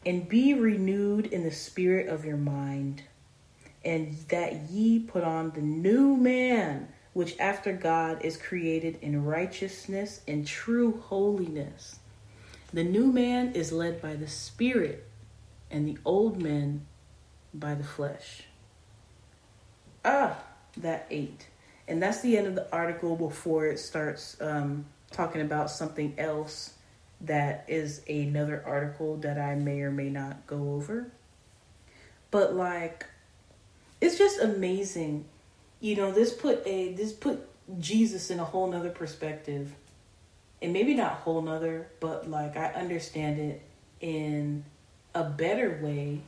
And 0.06 0.30
be 0.30 0.54
renewed 0.54 1.26
in 1.26 1.44
the 1.44 1.52
spirit 1.52 2.08
of 2.08 2.24
your 2.26 2.38
mind, 2.38 3.02
and 3.84 4.14
that 4.30 4.70
ye 4.70 5.00
put 5.00 5.24
on 5.24 5.52
the 5.52 5.62
new 5.62 6.16
man, 6.16 6.88
which 7.16 7.40
after 7.40 7.72
God 7.72 8.26
is 8.26 8.36
created 8.36 9.00
in 9.02 9.24
righteousness 9.24 10.20
and 10.28 10.46
true 10.46 11.02
holiness. 11.06 12.00
The 12.74 12.84
new 12.84 13.10
man 13.10 13.54
is 13.54 13.72
led 13.72 14.02
by 14.02 14.18
the 14.18 14.28
Spirit, 14.28 15.08
and 15.72 15.88
the 15.88 15.98
old 16.04 16.44
man 16.44 16.86
by 17.54 17.74
the 17.74 17.86
flesh. 17.86 18.44
Ah, 20.04 20.38
that 20.76 21.08
ate. 21.10 21.48
And 21.88 22.04
that's 22.04 22.20
the 22.20 22.38
end 22.38 22.48
of 22.48 22.56
the 22.56 22.70
article 22.76 23.16
before 23.16 23.66
it 23.68 23.80
starts 23.80 24.36
um, 24.42 24.84
talking 25.10 25.40
about 25.40 25.72
something 25.72 26.16
else 26.18 26.74
that 27.22 27.64
is 27.70 28.02
another 28.10 28.62
article 28.66 29.16
that 29.20 29.40
I 29.40 29.56
may 29.56 29.80
or 29.84 29.92
may 29.92 30.10
not 30.10 30.46
go 30.48 30.74
over. 30.74 31.10
But 32.30 32.56
like, 32.56 33.06
it's 34.02 34.18
just 34.18 34.42
amazing. 34.42 35.24
You 35.80 35.96
know, 35.96 36.12
this 36.12 36.34
put 36.34 36.66
a 36.66 36.94
this 36.94 37.12
put 37.14 37.48
Jesus 37.80 38.30
in 38.30 38.40
a 38.40 38.46
whole 38.46 38.68
nother 38.68 38.90
perspective 38.90 39.74
and 40.62 40.74
maybe 40.74 40.94
not 40.94 41.14
whole 41.14 41.42
nother, 41.42 41.88
but 42.00 42.30
like 42.30 42.58
I 42.58 42.68
understand 42.68 43.40
it 43.40 43.62
in 44.02 44.64
a 45.14 45.24
better 45.24 45.80
way, 45.82 46.22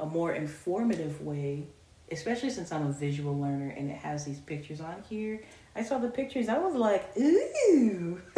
a 0.00 0.06
more 0.06 0.32
informative 0.32 1.20
way, 1.22 1.64
especially 2.10 2.50
since 2.50 2.72
I'm 2.72 2.86
a 2.86 2.92
visual 2.92 3.38
learner 3.38 3.74
and 3.76 3.90
it 3.90 3.96
has 3.96 4.24
these 4.24 4.40
pictures 4.40 4.80
on 4.80 5.02
here. 5.08 5.42
I 5.74 5.82
saw 5.82 5.98
the 5.98 6.08
pictures, 6.08 6.48
I 6.48 6.58
was 6.58 6.74
like, 6.74 7.16
ooh. 7.18 8.20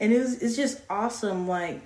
and 0.00 0.12
it 0.12 0.18
was 0.18 0.42
it's 0.42 0.56
just 0.56 0.80
awesome 0.90 1.46
like 1.48 1.80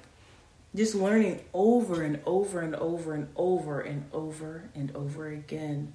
just 0.75 0.95
learning 0.95 1.41
over 1.55 2.03
and 2.03 2.21
over 2.27 2.61
and 2.61 2.75
over 2.77 3.15
and 3.15 3.29
over 3.37 3.81
and 3.81 4.05
over 4.13 4.71
and 4.75 4.95
over 4.95 5.29
again 5.29 5.93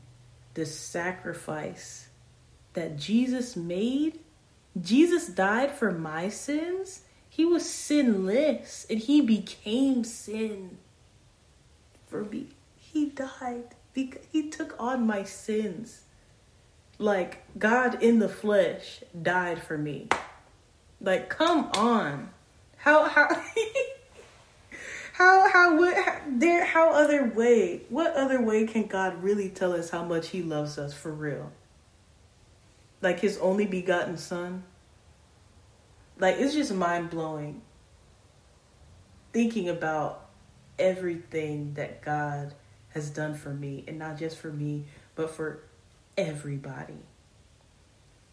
the 0.54 0.66
sacrifice 0.66 2.08
that 2.74 2.98
Jesus 2.98 3.56
made 3.56 4.20
Jesus 4.80 5.28
died 5.28 5.72
for 5.72 5.92
my 5.92 6.30
sins. 6.30 7.02
He 7.30 7.46
was 7.46 7.68
sinless 7.70 8.86
and 8.90 9.00
he 9.00 9.22
became 9.22 10.04
sin 10.04 10.78
for 12.08 12.24
me. 12.26 12.48
He 12.76 13.08
died 13.08 13.76
because 13.94 14.26
he 14.32 14.50
took 14.50 14.76
on 14.80 15.06
my 15.06 15.24
sins. 15.24 16.02
Like 16.98 17.44
God 17.58 18.02
in 18.02 18.20
the 18.20 18.30
flesh 18.30 19.04
died 19.20 19.62
for 19.62 19.78
me. 19.78 20.10
Like 21.02 21.30
come 21.30 21.70
on. 21.76 22.30
How 22.78 23.08
how 23.08 23.28
how 25.24 25.50
how 25.50 25.78
would 25.78 25.96
how, 25.96 26.22
there 26.28 26.66
how 26.66 26.92
other 26.92 27.26
way? 27.26 27.82
What 27.90 28.14
other 28.14 28.42
way 28.42 28.66
can 28.66 28.88
God 28.88 29.24
really 29.24 29.50
tell 29.50 29.74
us 29.74 29.90
how 29.90 30.04
much 30.04 30.30
he 30.30 30.42
loves 30.42 30.78
us 30.78 30.94
for 30.94 31.12
real? 31.12 31.52
like 33.04 33.20
his 33.20 33.38
only 33.40 33.66
begotten 33.66 34.18
son. 34.18 34.64
Like 36.18 36.38
it's 36.38 36.54
just 36.54 36.74
mind 36.74 37.10
blowing 37.10 37.62
thinking 39.34 39.68
about 39.68 40.30
everything 40.80 41.74
that 41.74 42.02
God 42.02 42.54
has 42.90 43.10
done 43.10 43.34
for 43.34 43.50
me, 43.50 43.84
and 43.88 43.98
not 43.98 44.18
just 44.20 44.38
for 44.38 44.52
me, 44.52 44.86
but 45.16 45.30
for 45.32 45.64
everybody. 46.18 46.98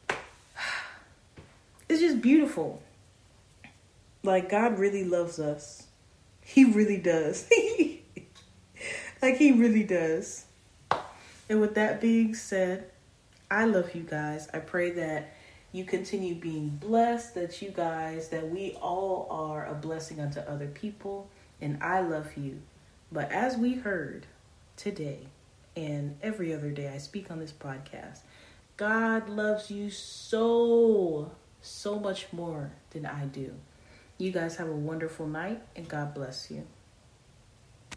It's 1.89 2.01
just 2.01 2.21
beautiful. 2.21 2.81
Like, 4.23 4.49
God 4.49 4.79
really 4.79 5.03
loves 5.03 5.41
us. 5.41 5.89
He 6.43 6.65
really 6.65 6.99
does. 6.99 7.49
like, 9.23 9.37
He 9.37 9.53
really 9.53 9.85
does. 9.85 10.45
And 11.49 11.61
with 11.61 11.75
that 11.75 12.01
being 12.01 12.35
said, 12.35 12.91
I 13.51 13.65
love 13.65 13.95
you 13.95 14.03
guys. 14.03 14.49
I 14.55 14.61
pray 14.61 14.91
that 14.93 15.35
you 15.73 15.85
continue 15.85 16.35
being 16.35 16.69
blessed, 16.69 17.35
that 17.35 17.61
you 17.61 17.71
guys, 17.71 18.29
that 18.29 18.49
we 18.49 18.77
all 18.81 19.27
are 19.31 19.67
a 19.67 19.75
blessing 19.75 20.21
unto 20.21 20.41
other 20.41 20.69
people. 20.69 21.29
And 21.61 21.83
I 21.83 22.01
love 22.01 22.37
you. 22.37 22.63
But 23.13 23.33
as 23.33 23.57
we 23.57 23.75
heard 23.75 24.27
today 24.77 25.27
and 25.77 26.17
every 26.23 26.55
other 26.55 26.71
day 26.71 26.89
I 26.89 26.99
speak 26.99 27.31
on 27.31 27.41
this 27.41 27.53
podcast, 27.53 28.21
God 28.77 29.29
loves 29.29 29.71
you 29.71 29.91
so, 29.91 31.33
so 31.61 31.99
much 31.99 32.33
more 32.33 32.71
than 32.91 33.05
I 33.05 33.27
do. 33.27 33.55
You 34.21 34.33
guys 34.33 34.57
have 34.57 34.69
a 34.69 34.77
wonderful 34.77 35.27
night 35.27 35.63
and 35.75 35.89
God 35.89 36.13
bless 36.13 36.51
you. 36.51 36.67